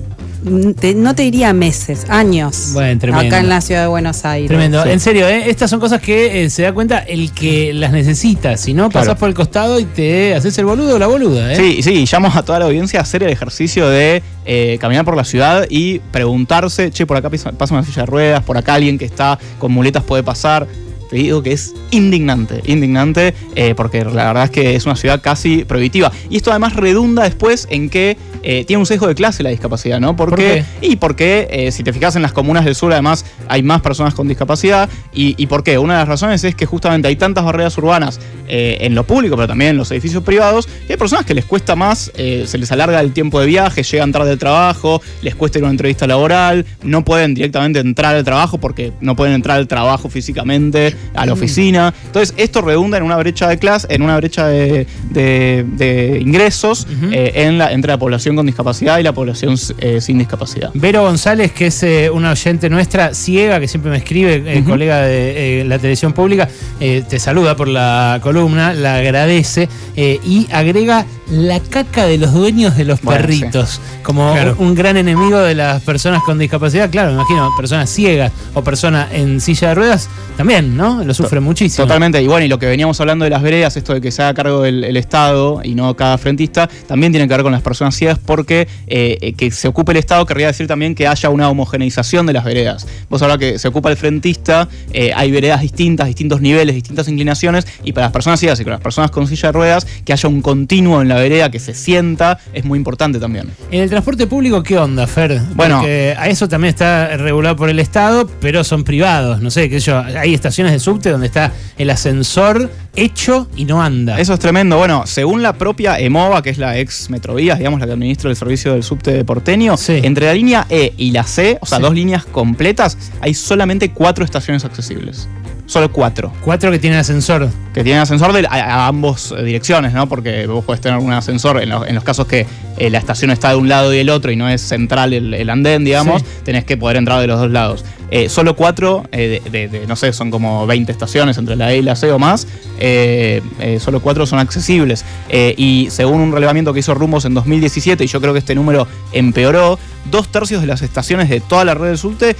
te- 0.78 0.94
no 0.94 1.14
te 1.14 1.22
diría 1.22 1.52
meses, 1.52 2.06
años. 2.08 2.70
Bueno, 2.72 2.98
tremendo. 3.00 3.26
Acá 3.26 3.40
en 3.40 3.48
la 3.48 3.60
ciudad 3.60 3.82
de 3.82 3.86
Buenos 3.88 4.24
Aires. 4.24 4.48
Tremendo. 4.48 4.82
Sí. 4.82 4.90
En 4.90 5.00
serio, 5.00 5.26
¿eh? 5.28 5.44
estas 5.48 5.70
son 5.70 5.80
cosas 5.80 6.00
que 6.00 6.44
eh, 6.44 6.50
se 6.50 6.62
da 6.62 6.72
cuenta 6.72 6.98
el 6.98 7.32
que 7.32 7.72
las 7.72 7.92
necesita. 7.92 8.56
Si 8.56 8.74
no, 8.74 8.88
pasás 8.90 9.04
Claro. 9.06 9.18
por 9.20 9.28
el 9.30 9.34
costado 9.34 9.80
y 9.80 9.84
te 9.84 10.34
haces 10.34 10.56
el 10.58 10.64
boludo 10.66 10.96
o 10.96 10.98
la 10.98 11.06
boluda. 11.06 11.52
¿eh? 11.52 11.56
Sí, 11.56 11.82
sí, 11.82 12.04
llamo 12.10 12.30
a 12.34 12.42
toda 12.42 12.58
la 12.58 12.64
audiencia 12.66 13.00
a 13.00 13.02
hacer 13.02 13.22
el 13.22 13.30
ejercicio 13.30 13.88
de 13.88 14.22
eh, 14.44 14.76
caminar 14.80 15.04
por 15.04 15.16
la 15.16 15.24
ciudad 15.24 15.66
y 15.70 16.00
preguntarse, 16.10 16.90
che, 16.90 17.06
por 17.06 17.16
acá 17.16 17.30
pasa 17.30 17.52
pasa 17.52 17.74
una 17.74 17.84
silla 17.84 18.02
de 18.02 18.06
ruedas, 18.06 18.42
por 18.42 18.56
acá 18.58 18.74
alguien 18.74 18.98
que 18.98 19.04
está 19.04 19.38
con 19.58 19.72
muletas 19.72 20.02
puede 20.04 20.22
pasar. 20.22 20.66
Te 21.10 21.16
digo 21.16 21.42
que 21.42 21.52
es 21.52 21.74
indignante, 21.90 22.62
indignante, 22.66 23.34
eh, 23.54 23.74
porque 23.76 24.04
la 24.04 24.24
verdad 24.24 24.44
es 24.44 24.50
que 24.50 24.74
es 24.74 24.84
una 24.86 24.96
ciudad 24.96 25.20
casi 25.22 25.64
prohibitiva. 25.64 26.10
Y 26.30 26.38
esto 26.38 26.50
además 26.50 26.74
redunda 26.74 27.22
después 27.24 27.68
en 27.70 27.88
que 27.90 28.16
eh, 28.44 28.64
tiene 28.66 28.78
un 28.78 28.86
sesgo 28.86 29.06
de 29.08 29.14
clase 29.14 29.42
la 29.42 29.50
discapacidad, 29.50 29.98
¿no? 30.00 30.14
Porque, 30.16 30.44
Y 30.80 30.96
porque, 30.96 31.48
eh, 31.50 31.72
si 31.72 31.82
te 31.82 31.92
fijas 31.92 32.14
en 32.16 32.22
las 32.22 32.32
comunas 32.32 32.64
del 32.64 32.74
sur, 32.74 32.92
además 32.92 33.24
hay 33.48 33.62
más 33.62 33.80
personas 33.80 34.14
con 34.14 34.28
discapacidad. 34.28 34.88
¿Y, 35.12 35.34
y 35.42 35.46
por 35.46 35.62
qué? 35.64 35.78
Una 35.78 35.94
de 35.94 35.98
las 36.00 36.08
razones 36.08 36.44
es 36.44 36.54
que 36.54 36.66
justamente 36.66 37.08
hay 37.08 37.16
tantas 37.16 37.44
barreras 37.44 37.76
urbanas 37.78 38.20
eh, 38.48 38.78
en 38.80 38.94
lo 38.94 39.04
público, 39.04 39.34
pero 39.36 39.48
también 39.48 39.70
en 39.72 39.76
los 39.78 39.90
edificios 39.90 40.22
privados, 40.22 40.66
que 40.86 40.92
hay 40.92 40.96
personas 40.98 41.24
que 41.24 41.34
les 41.34 41.44
cuesta 41.46 41.74
más, 41.74 42.12
se 42.14 42.58
les 42.58 42.70
alarga 42.70 43.00
el 43.00 43.12
tiempo 43.12 43.40
de 43.40 43.46
viaje, 43.46 43.82
llegan 43.82 44.12
tarde 44.12 44.30
al 44.32 44.38
trabajo, 44.38 45.00
les 45.22 45.34
cuesta 45.34 45.58
ir 45.58 45.64
a 45.64 45.66
una 45.66 45.72
entrevista 45.72 46.06
laboral, 46.06 46.66
no 46.82 47.04
pueden 47.04 47.34
directamente 47.34 47.80
entrar 47.80 48.14
al 48.14 48.24
trabajo 48.24 48.58
porque 48.58 48.92
no 49.00 49.16
pueden 49.16 49.34
entrar 49.34 49.56
al 49.58 49.66
trabajo 49.68 50.08
físicamente, 50.08 50.94
a 51.14 51.24
la 51.26 51.32
oficina. 51.32 51.94
Entonces, 52.06 52.34
esto 52.36 52.60
redunda 52.60 52.98
en 52.98 53.04
una 53.04 53.16
brecha 53.16 53.48
de 53.48 53.58
clase, 53.58 53.86
en 53.90 54.02
una 54.02 54.16
brecha 54.16 54.46
de, 54.46 54.86
de- 55.10 55.64
de 55.66 56.18
ingresos 56.20 56.86
en 57.34 57.58
la, 57.58 57.72
entre 57.72 57.92
la 57.92 57.98
población 57.98 58.33
con 58.36 58.46
discapacidad 58.46 58.98
y 58.98 59.02
la 59.02 59.12
población 59.12 59.56
eh, 59.78 60.00
sin 60.00 60.18
discapacidad. 60.18 60.70
Vero 60.74 61.02
González, 61.02 61.52
que 61.52 61.66
es 61.66 61.82
eh, 61.82 62.10
una 62.10 62.32
oyente 62.32 62.68
nuestra, 62.70 63.14
ciega, 63.14 63.60
que 63.60 63.68
siempre 63.68 63.90
me 63.90 63.98
escribe, 63.98 64.42
eh, 64.46 64.64
colega 64.64 65.02
de 65.02 65.64
la 65.66 65.78
televisión 65.78 66.12
pública, 66.12 66.48
te 66.78 67.18
saluda 67.18 67.56
por 67.56 67.68
la 67.68 68.18
columna, 68.22 68.72
la 68.72 68.96
agradece 68.96 69.68
y 69.96 70.46
agrega 70.52 71.06
la 71.30 71.58
caca 71.60 72.04
de 72.06 72.18
los 72.18 72.32
dueños 72.34 72.76
de 72.76 72.84
los 72.84 73.00
Bueno, 73.00 73.20
perritos 73.20 73.80
como 74.02 74.32
Claro. 74.32 74.56
un, 74.58 74.68
un 74.68 74.74
gran 74.74 74.96
enemigo 74.96 75.38
de 75.38 75.54
las 75.54 75.82
personas 75.82 76.22
con 76.22 76.38
discapacidad. 76.38 76.90
Claro, 76.90 77.08
me 77.08 77.14
imagino, 77.14 77.50
personas 77.56 77.88
ciegas 77.90 78.30
o 78.52 78.62
personas 78.62 79.08
en 79.12 79.40
silla 79.40 79.68
de 79.68 79.74
ruedas 79.74 80.08
también, 80.36 80.76
¿no? 80.76 81.02
Lo 81.04 81.14
sufren 81.14 81.42
muchísimo. 81.42 81.86
Totalmente, 81.86 82.20
y 82.20 82.26
bueno, 82.26 82.44
y 82.44 82.48
lo 82.48 82.58
que 82.58 82.66
veníamos 82.66 83.00
hablando 83.00 83.24
de 83.24 83.30
las 83.30 83.40
veredas, 83.42 83.76
esto 83.76 83.94
de 83.94 84.00
que 84.00 84.10
se 84.10 84.22
haga 84.22 84.34
cargo 84.34 84.64
el, 84.64 84.84
el 84.84 84.96
Estado 84.96 85.60
y 85.64 85.74
no 85.74 85.94
cada 85.96 86.18
frentista, 86.18 86.68
también 86.86 87.12
tiene 87.12 87.26
que 87.26 87.34
ver 87.34 87.42
con 87.42 87.52
las 87.52 87.62
personas 87.62 87.94
ciegas 87.94 88.18
porque 88.24 88.68
eh, 88.86 89.34
que 89.36 89.50
se 89.50 89.68
ocupe 89.68 89.92
el 89.92 89.98
Estado 89.98 90.26
querría 90.26 90.48
decir 90.48 90.66
también 90.66 90.94
que 90.94 91.06
haya 91.06 91.30
una 91.30 91.48
homogeneización 91.48 92.26
de 92.26 92.32
las 92.32 92.44
veredas. 92.44 92.86
Vos 93.08 93.22
ahora 93.22 93.38
que 93.38 93.58
se 93.58 93.68
ocupa 93.68 93.90
el 93.90 93.96
frentista, 93.96 94.68
eh, 94.92 95.12
hay 95.14 95.30
veredas 95.30 95.60
distintas, 95.60 96.06
distintos 96.06 96.40
niveles, 96.40 96.74
distintas 96.74 97.08
inclinaciones, 97.08 97.66
y 97.82 97.92
para 97.92 98.06
las 98.06 98.12
personas 98.12 98.40
ciegas 98.40 98.58
y 98.60 98.64
para 98.64 98.76
las 98.76 98.82
personas 98.82 99.10
con 99.10 99.26
silla 99.26 99.48
de 99.48 99.52
ruedas, 99.52 99.86
que 100.04 100.12
haya 100.12 100.28
un 100.28 100.42
continuo 100.42 101.02
en 101.02 101.08
la 101.08 101.16
vereda, 101.16 101.50
que 101.50 101.60
se 101.60 101.74
sienta, 101.74 102.38
es 102.52 102.64
muy 102.64 102.78
importante 102.78 103.18
también. 103.18 103.50
En 103.70 103.80
el 103.80 103.88
transporte 103.88 104.26
público, 104.26 104.62
¿qué 104.62 104.78
onda, 104.78 105.06
Fer? 105.06 105.40
Bueno. 105.54 105.78
Porque 105.78 106.14
a 106.16 106.28
eso 106.28 106.48
también 106.48 106.70
está 106.70 107.16
regulado 107.16 107.56
por 107.56 107.68
el 107.68 107.78
Estado, 107.78 108.28
pero 108.40 108.64
son 108.64 108.84
privados. 108.84 109.40
No 109.40 109.50
sé, 109.50 109.68
qué 109.68 109.80
sé 109.80 109.86
yo. 109.86 109.98
Hay 109.98 110.34
estaciones 110.34 110.72
de 110.72 110.78
subte 110.78 111.10
donde 111.10 111.26
está 111.26 111.52
el 111.76 111.90
ascensor 111.90 112.70
hecho 112.96 113.48
y 113.56 113.64
no 113.64 113.82
anda. 113.82 114.18
Eso 114.20 114.34
es 114.34 114.40
tremendo. 114.40 114.76
Bueno, 114.78 115.02
según 115.06 115.42
la 115.42 115.52
propia 115.54 115.98
EMOVA, 115.98 116.42
que 116.42 116.50
es 116.50 116.58
la 116.58 116.78
ex 116.78 117.10
Metrovías, 117.10 117.58
digamos, 117.58 117.80
la 117.80 117.86
que 117.86 117.92
administra 117.92 118.30
el 118.30 118.36
servicio 118.36 118.72
del 118.72 118.82
subte 118.82 119.24
porteño, 119.24 119.76
Sí. 119.76 120.00
entre 120.02 120.26
la 120.26 120.34
línea 120.34 120.66
E 120.70 120.92
y 120.96 121.10
la 121.10 121.24
C, 121.24 121.58
o 121.60 121.66
sea, 121.66 121.78
Sí. 121.78 121.82
dos 121.82 121.94
líneas 121.94 122.24
completas, 122.24 122.96
hay 123.20 123.34
solamente 123.34 123.90
cuatro 123.90 124.24
estaciones 124.24 124.64
accesibles. 124.64 125.28
Solo 125.66 125.90
cuatro. 125.90 126.30
Cuatro 126.42 126.70
que 126.70 126.78
tienen 126.78 126.98
ascensor. 126.98 127.48
Que 127.72 127.82
tienen 127.82 128.02
ascensor 128.02 128.34
de, 128.34 128.46
a, 128.46 128.50
a 128.52 128.86
ambos 128.86 129.34
direcciones, 129.44 129.94
¿no? 129.94 130.06
Porque 130.06 130.46
vos 130.46 130.62
podés 130.62 130.82
tener 130.82 130.98
un 130.98 131.10
ascensor 131.10 131.62
en, 131.62 131.70
los- 131.70 131.88
en 131.88 131.94
los 131.94 132.04
casos 132.04 132.26
que 132.26 132.46
eh, 132.76 132.90
la 132.90 132.98
estación 132.98 133.30
está 133.30 133.48
de 133.48 133.56
un 133.56 133.68
lado 133.70 133.92
y 133.94 133.96
del 133.96 134.10
otro 134.10 134.30
y 134.30 134.36
no 134.36 134.46
es 134.48 134.60
central 134.60 135.14
el, 135.14 135.32
el 135.32 135.48
andén, 135.48 135.82
digamos, 135.84 136.20
Sí. 136.20 136.28
tenés 136.44 136.64
que 136.66 136.76
poder 136.76 136.98
entrar 136.98 137.18
de 137.18 137.28
los 137.28 137.40
dos 137.40 137.50
lados. 137.50 137.82
Eh, 138.16 138.28
solo 138.28 138.54
cuatro, 138.54 139.02
eh, 139.10 139.42
de, 139.50 139.86
no 139.88 139.96
sé, 139.96 140.12
son 140.12 140.30
como 140.30 140.68
20 140.68 140.92
estaciones 140.92 141.36
entre 141.36 141.56
la 141.56 141.72
E 141.72 141.78
y 141.78 141.82
la 141.82 141.96
C 141.96 142.12
o 142.12 142.18
más, 142.20 142.46
eh, 142.78 143.42
solo 143.80 143.98
cuatro 144.00 144.24
son 144.24 144.38
accesibles. 144.38 145.04
Y 145.28 145.88
según 145.90 146.20
un 146.20 146.32
relevamiento 146.32 146.72
que 146.72 146.78
hizo 146.78 146.94
Rumbos 146.94 147.24
en 147.24 147.34
2017, 147.34 148.04
y 148.04 148.06
yo 148.06 148.20
creo 148.20 148.32
que 148.32 148.38
este 148.38 148.54
número 148.54 148.86
empeoró, 149.10 149.80
dos 150.12 150.28
tercios 150.28 150.60
de 150.60 150.68
las 150.68 150.82
estaciones 150.82 151.28
de 151.28 151.40
toda 151.40 151.64
la 151.64 151.74
red 151.74 151.88
del 151.88 151.98
subte 151.98 152.36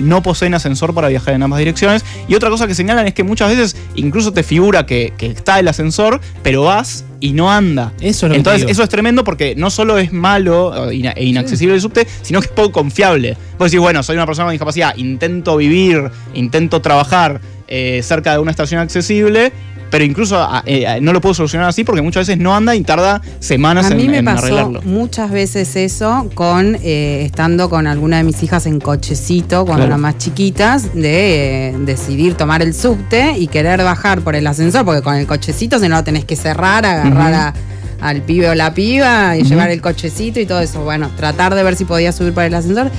no 0.00 0.22
poseen 0.22 0.54
ascensor 0.54 0.94
para 0.94 1.08
viajar 1.08 1.34
en 1.34 1.42
ambas 1.42 1.58
direcciones. 1.58 2.04
Y 2.28 2.36
otra 2.36 2.48
cosa 2.48 2.68
que 2.68 2.76
señalan 2.76 3.08
es 3.08 3.14
que 3.14 3.24
muchas 3.24 3.48
veces 3.48 3.76
incluso 3.96 4.32
te 4.32 4.44
figura 4.44 4.86
que 4.86 5.12
está 5.18 5.58
el 5.58 5.66
ascensor, 5.66 6.20
pero 6.44 6.62
vas 6.62 7.04
y 7.20 7.32
no 7.32 7.50
anda. 7.50 7.92
Eso 8.00 8.26
es 8.26 8.30
lo 8.30 8.36
Entonces, 8.36 8.68
eso 8.68 8.82
es 8.82 8.88
tremendo 8.88 9.24
porque 9.24 9.54
no 9.56 9.70
solo 9.70 9.98
es 9.98 10.12
malo 10.12 10.90
e 10.90 11.24
inaccesible 11.24 11.74
el 11.74 11.80
subte, 11.80 12.06
sino 12.22 12.40
que 12.40 12.46
es 12.46 12.52
poco 12.52 12.72
confiable. 12.72 13.36
Vos 13.58 13.70
decís, 13.70 13.80
bueno, 13.80 14.02
soy 14.02 14.16
una 14.16 14.26
persona 14.26 14.46
con 14.46 14.52
discapacidad, 14.52 14.96
intento 14.96 15.56
vivir, 15.56 16.10
intento 16.34 16.80
trabajar 16.80 17.40
eh, 17.68 18.00
cerca 18.02 18.32
de 18.32 18.38
una 18.38 18.50
estación 18.50 18.80
accesible, 18.80 19.52
pero 19.90 20.04
incluso 20.04 20.36
ah, 20.38 20.62
eh, 20.66 20.98
no 21.00 21.12
lo 21.12 21.20
puedo 21.20 21.34
solucionar 21.34 21.68
así 21.68 21.84
porque 21.84 22.02
muchas 22.02 22.26
veces 22.26 22.40
no 22.42 22.54
anda 22.54 22.74
y 22.74 22.82
tarda 22.82 23.20
semanas 23.40 23.90
A 23.90 23.94
mí 23.94 24.04
en, 24.04 24.10
me 24.10 24.16
en 24.18 24.24
pasó 24.24 24.44
arreglarlo. 24.46 24.82
muchas 24.82 25.30
veces 25.30 25.76
eso 25.76 26.28
con 26.34 26.76
eh, 26.82 27.22
estando 27.24 27.70
con 27.70 27.86
alguna 27.86 28.16
de 28.18 28.24
mis 28.24 28.42
hijas 28.42 28.66
en 28.66 28.80
cochecito 28.80 29.64
cuando 29.64 29.84
Claro. 29.84 29.86
eran 29.92 30.00
más 30.00 30.18
chiquitas 30.18 30.92
de 30.94 31.68
eh, 31.70 31.74
decidir 31.80 32.34
tomar 32.34 32.62
el 32.62 32.74
subte 32.74 33.32
y 33.38 33.46
querer 33.46 33.82
bajar 33.84 34.20
por 34.22 34.34
el 34.36 34.46
ascensor 34.46 34.84
porque 34.84 35.02
con 35.02 35.14
el 35.14 35.26
cochecito 35.26 35.78
si 35.78 35.88
no 35.88 35.96
lo 35.96 36.04
tenés 36.04 36.24
que 36.24 36.36
cerrar, 36.36 36.84
agarrar 36.84 37.34
a- 37.34 37.54
al 38.00 38.20
pibe 38.22 38.50
o 38.50 38.54
la 38.54 38.74
piba 38.74 39.36
y 39.38 39.42
llevar 39.44 39.70
el 39.70 39.80
cochecito 39.80 40.38
y 40.38 40.44
todo 40.44 40.60
eso. 40.60 40.82
Bueno, 40.82 41.10
tratar 41.16 41.54
de 41.54 41.62
ver 41.62 41.76
si 41.76 41.86
podía 41.86 42.12
subir 42.12 42.34
por 42.34 42.42
el 42.42 42.52
ascensor. 42.54 42.90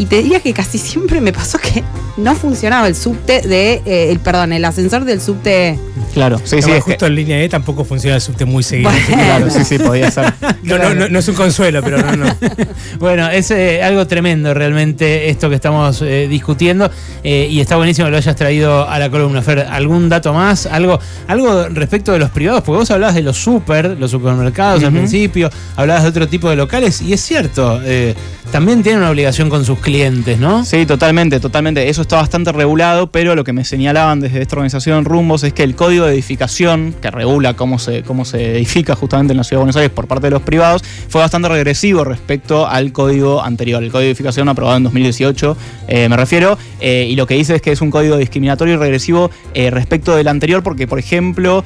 Y 0.00 0.06
te 0.06 0.16
diría 0.22 0.40
que 0.40 0.54
casi 0.54 0.78
siempre 0.78 1.20
me 1.20 1.30
pasó 1.30 1.58
que 1.58 1.84
no 2.16 2.34
funcionaba 2.34 2.88
el 2.88 2.96
subte 2.96 3.42
de, 3.42 3.82
eh, 3.84 4.10
el 4.10 4.18
perdón, 4.18 4.54
el 4.54 4.64
ascensor 4.64 5.04
del 5.04 5.20
subte. 5.20 5.78
Claro, 6.14 6.40
sí, 6.42 6.56
No, 6.56 6.62
sí. 6.62 6.70
que- 6.72 6.80
justo 6.80 7.06
en 7.06 7.14
línea 7.16 7.42
E 7.42 7.50
tampoco 7.50 7.84
funciona 7.84 8.16
el 8.16 8.22
subte 8.22 8.46
muy 8.46 8.62
seguido. 8.62 8.90
Bueno. 8.90 9.06
claro, 9.08 9.50
sí, 9.50 9.62
sí, 9.62 9.78
podía 9.78 10.10
ser. 10.10 10.32
No, 10.62 10.78
no, 10.78 10.94
no, 10.94 11.08
no 11.08 11.18
es 11.18 11.28
un 11.28 11.34
consuelo, 11.34 11.82
pero 11.82 11.98
no, 11.98 12.16
no. 12.16 12.34
Bueno, 12.98 13.28
es 13.28 13.50
eh, 13.50 13.82
algo 13.82 14.06
tremendo 14.06 14.54
realmente 14.54 15.28
esto 15.28 15.50
que 15.50 15.56
estamos 15.56 16.00
eh, 16.00 16.28
discutiendo 16.30 16.90
eh, 17.22 17.48
y 17.50 17.60
está 17.60 17.76
buenísimo 17.76 18.06
que 18.06 18.12
lo 18.12 18.16
hayas 18.16 18.36
traído 18.36 18.88
a 18.88 18.98
la 18.98 19.10
columna. 19.10 19.42
Fer, 19.42 19.66
¿algún 19.70 20.08
dato 20.08 20.32
más? 20.32 20.64
¿Algo, 20.64 20.98
algo 21.28 21.68
respecto 21.68 22.12
de 22.12 22.20
los 22.20 22.30
privados? 22.30 22.62
Porque 22.62 22.78
vos 22.78 22.90
hablabas 22.90 23.16
de 23.16 23.22
los 23.22 23.36
super, 23.36 23.98
los 24.00 24.10
supermercados 24.10 24.82
al 24.82 24.92
principio, 24.92 25.50
hablabas 25.76 26.04
de 26.04 26.08
otro 26.08 26.26
tipo 26.26 26.48
de 26.48 26.56
locales 26.56 27.02
y 27.02 27.12
es 27.12 27.20
cierto, 27.20 27.80
eh, 27.84 28.14
también 28.50 28.82
tienen 28.82 29.02
una 29.02 29.10
obligación 29.10 29.48
con 29.48 29.64
sus 29.64 29.78
clientes, 29.78 29.89
¿no? 30.38 30.64
Sí, 30.64 30.86
totalmente, 30.86 31.40
totalmente. 31.40 31.88
Eso 31.88 32.02
está 32.02 32.16
bastante 32.16 32.52
regulado, 32.52 33.10
pero 33.10 33.34
lo 33.34 33.42
que 33.42 33.52
me 33.52 33.64
señalaban 33.64 34.20
desde 34.20 34.40
esta 34.40 34.54
organización 34.56 35.04
Rumbos 35.04 35.42
es 35.42 35.52
que 35.52 35.64
el 35.64 35.74
código 35.74 36.06
de 36.06 36.12
edificación, 36.14 36.94
que 37.02 37.10
regula 37.10 37.54
cómo 37.54 37.78
se, 37.78 38.02
cómo 38.02 38.24
se 38.24 38.56
edifica 38.56 38.94
justamente 38.94 39.32
en 39.32 39.38
la 39.38 39.44
ciudad 39.44 39.58
de 39.58 39.62
Buenos 39.64 39.76
Aires 39.76 39.90
por 39.90 40.06
parte 40.06 40.28
de 40.28 40.30
los 40.30 40.42
privados, 40.42 40.82
fue 41.08 41.20
bastante 41.20 41.48
regresivo 41.48 42.04
respecto 42.04 42.68
al 42.68 42.92
código 42.92 43.42
anterior, 43.42 43.82
el 43.82 43.90
código 43.90 44.04
de 44.04 44.10
edificación 44.10 44.48
aprobado 44.48 44.76
en 44.76 44.84
2018, 44.84 45.56
eh, 45.88 46.08
me 46.08 46.16
refiero, 46.16 46.56
eh, 46.80 47.08
y 47.10 47.16
lo 47.16 47.26
que 47.26 47.34
dice 47.34 47.56
es 47.56 47.62
que 47.62 47.72
es 47.72 47.80
un 47.80 47.90
código 47.90 48.16
discriminatorio 48.16 48.74
y 48.74 48.76
regresivo 48.76 49.30
eh, 49.54 49.70
respecto 49.70 50.14
del 50.14 50.28
anterior, 50.28 50.62
porque, 50.62 50.86
por 50.86 51.00
ejemplo, 51.00 51.64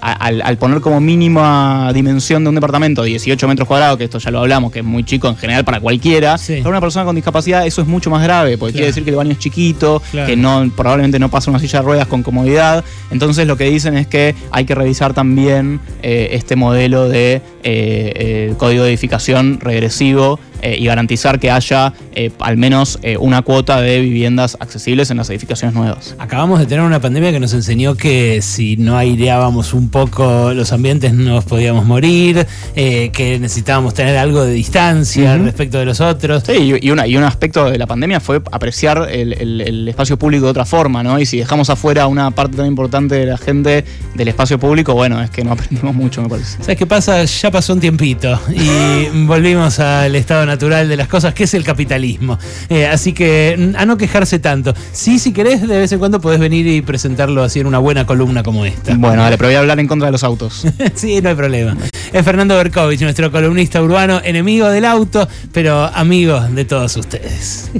al, 0.00 0.42
al 0.42 0.56
poner 0.56 0.80
como 0.80 1.00
mínima 1.00 1.92
dimensión 1.92 2.42
de 2.44 2.48
un 2.48 2.54
departamento 2.54 3.02
18 3.02 3.48
metros 3.48 3.68
cuadrados, 3.68 3.98
que 3.98 4.04
esto 4.04 4.18
ya 4.18 4.30
lo 4.30 4.40
hablamos, 4.40 4.72
que 4.72 4.78
es 4.78 4.84
muy 4.84 5.04
chico 5.04 5.28
en 5.28 5.36
general 5.36 5.64
para 5.64 5.80
cualquiera, 5.80 6.38
Sí. 6.38 6.56
para 6.58 6.70
una 6.70 6.80
persona 6.80 7.01
con 7.04 7.14
discapacidad 7.14 7.66
eso 7.66 7.82
es 7.82 7.88
mucho 7.88 8.10
más 8.10 8.22
grave, 8.22 8.58
porque 8.58 8.72
quiere 8.74 8.86
decir 8.88 9.04
que 9.04 9.10
el 9.10 9.16
baño 9.16 9.32
es 9.32 9.38
chiquito, 9.38 10.02
Claro. 10.10 10.26
que 10.28 10.36
no 10.36 10.70
probablemente 10.76 11.18
no 11.18 11.30
pasa 11.30 11.50
una 11.50 11.58
silla 11.58 11.80
de 11.80 11.84
ruedas 11.84 12.06
con 12.06 12.22
comodidad. 12.22 12.84
Entonces 13.10 13.46
lo 13.46 13.56
que 13.56 13.64
dicen 13.64 13.96
es 13.96 14.06
que 14.06 14.34
hay 14.50 14.64
que 14.64 14.74
revisar 14.74 15.14
también 15.14 15.80
eh, 16.02 16.28
este 16.32 16.56
modelo 16.56 17.08
de 17.08 17.34
eh, 17.34 17.42
eh, 17.64 18.54
código 18.58 18.84
de 18.84 18.90
edificación 18.90 19.58
regresivo 19.60 20.38
eh, 20.62 20.76
y 20.78 20.86
garantizar 20.86 21.38
que 21.38 21.50
haya 21.50 21.92
eh, 22.14 22.30
al 22.40 22.56
menos 22.56 22.98
eh, 23.02 23.16
una 23.18 23.42
cuota 23.42 23.80
de 23.80 24.00
viviendas 24.00 24.56
accesibles 24.60 25.10
en 25.10 25.18
las 25.18 25.28
edificaciones 25.30 25.74
nuevas. 25.74 26.14
Acabamos 26.18 26.58
de 26.60 26.66
tener 26.66 26.84
una 26.84 27.00
pandemia 27.00 27.30
que 27.32 27.40
nos 27.40 27.52
enseñó 27.52 27.94
que 27.96 28.40
si 28.42 28.76
no 28.76 28.96
aireábamos 28.96 29.74
un 29.74 29.90
poco 29.90 30.52
los 30.54 30.72
ambientes 30.72 31.12
nos 31.12 31.44
podíamos 31.44 31.84
morir, 31.84 32.46
que 32.74 33.38
necesitábamos 33.40 33.94
tener 33.94 34.16
algo 34.16 34.44
de 34.44 34.52
distancia 34.52 35.36
respecto 35.38 35.78
de 35.78 35.84
los 35.84 36.00
otros. 36.00 36.42
Sí, 36.46 36.52
y, 36.80 36.86
y 36.86 36.90
una, 36.90 37.06
y 37.06 37.16
un 37.16 37.24
aspecto 37.24 37.70
de 37.70 37.78
la 37.78 37.86
pandemia 37.86 38.20
fue 38.20 38.40
apreciar 38.50 39.08
el, 39.10 39.32
el- 39.34 39.60
el 39.60 39.88
espacio 39.88 40.18
público 40.18 40.44
de 40.46 40.50
otra 40.50 40.64
forma, 40.64 41.02
¿no? 41.02 41.18
Y 41.18 41.26
si 41.26 41.38
dejamos 41.38 41.68
afuera 41.70 42.06
una 42.06 42.30
parte 42.30 42.56
tan 42.56 42.66
importante 42.66 43.14
de 43.16 43.26
la 43.26 43.36
gente 43.38 43.84
del 44.14 44.28
espacio 44.28 44.58
público, 44.58 44.94
bueno, 44.94 45.20
es 45.22 45.30
que 45.30 45.44
no 45.44 45.52
aprendimos 45.52 45.94
mucho, 45.94 46.22
me 46.22 46.28
parece. 46.28 46.58
¿Sabes 46.62 46.76
qué 46.78 46.86
pasa? 46.86 47.24
Ya 47.24 47.50
pasó 47.50 47.72
un 47.74 47.80
tiempito 47.80 48.38
y 48.50 49.08
volvimos 49.26 49.78
al 49.80 50.14
estado 50.14 50.46
natural 50.52 50.88
de 50.88 50.96
las 50.96 51.08
cosas, 51.08 51.34
que 51.34 51.44
es 51.44 51.54
el 51.54 51.64
capitalismo. 51.64 52.38
Eh, 52.68 52.86
así 52.86 53.12
que 53.12 53.56
mm, 53.58 53.76
a 53.76 53.86
no 53.86 53.96
quejarse 53.96 54.38
tanto. 54.38 54.74
Sí, 54.92 55.18
si 55.18 55.32
querés, 55.32 55.66
de 55.66 55.78
vez 55.78 55.90
en 55.92 55.98
cuando 55.98 56.20
podés 56.20 56.40
venir 56.40 56.66
y 56.66 56.82
presentarlo 56.82 57.42
así 57.42 57.60
en 57.60 57.66
una 57.66 57.78
buena 57.78 58.04
columna 58.06 58.42
como 58.42 58.64
esta. 58.64 58.94
Bueno, 58.96 59.22
dale, 59.22 59.38
pero 59.38 59.48
voy 59.48 59.56
a 59.56 59.60
hablar 59.60 59.80
en 59.80 59.88
contra 59.88 60.06
de 60.06 60.12
los 60.12 60.24
autos. 60.24 60.66
sí, 60.94 61.20
no 61.22 61.30
hay 61.30 61.34
problema. 61.34 61.76
Es 62.12 62.24
Fernando 62.24 62.56
Berkovich, 62.56 63.00
nuestro 63.00 63.32
columnista 63.32 63.82
urbano, 63.82 64.20
enemigo 64.22 64.68
del 64.68 64.84
auto, 64.84 65.26
pero 65.52 65.84
amigo 65.94 66.40
de 66.40 66.64
todos 66.64 66.96
ustedes. 66.96 67.70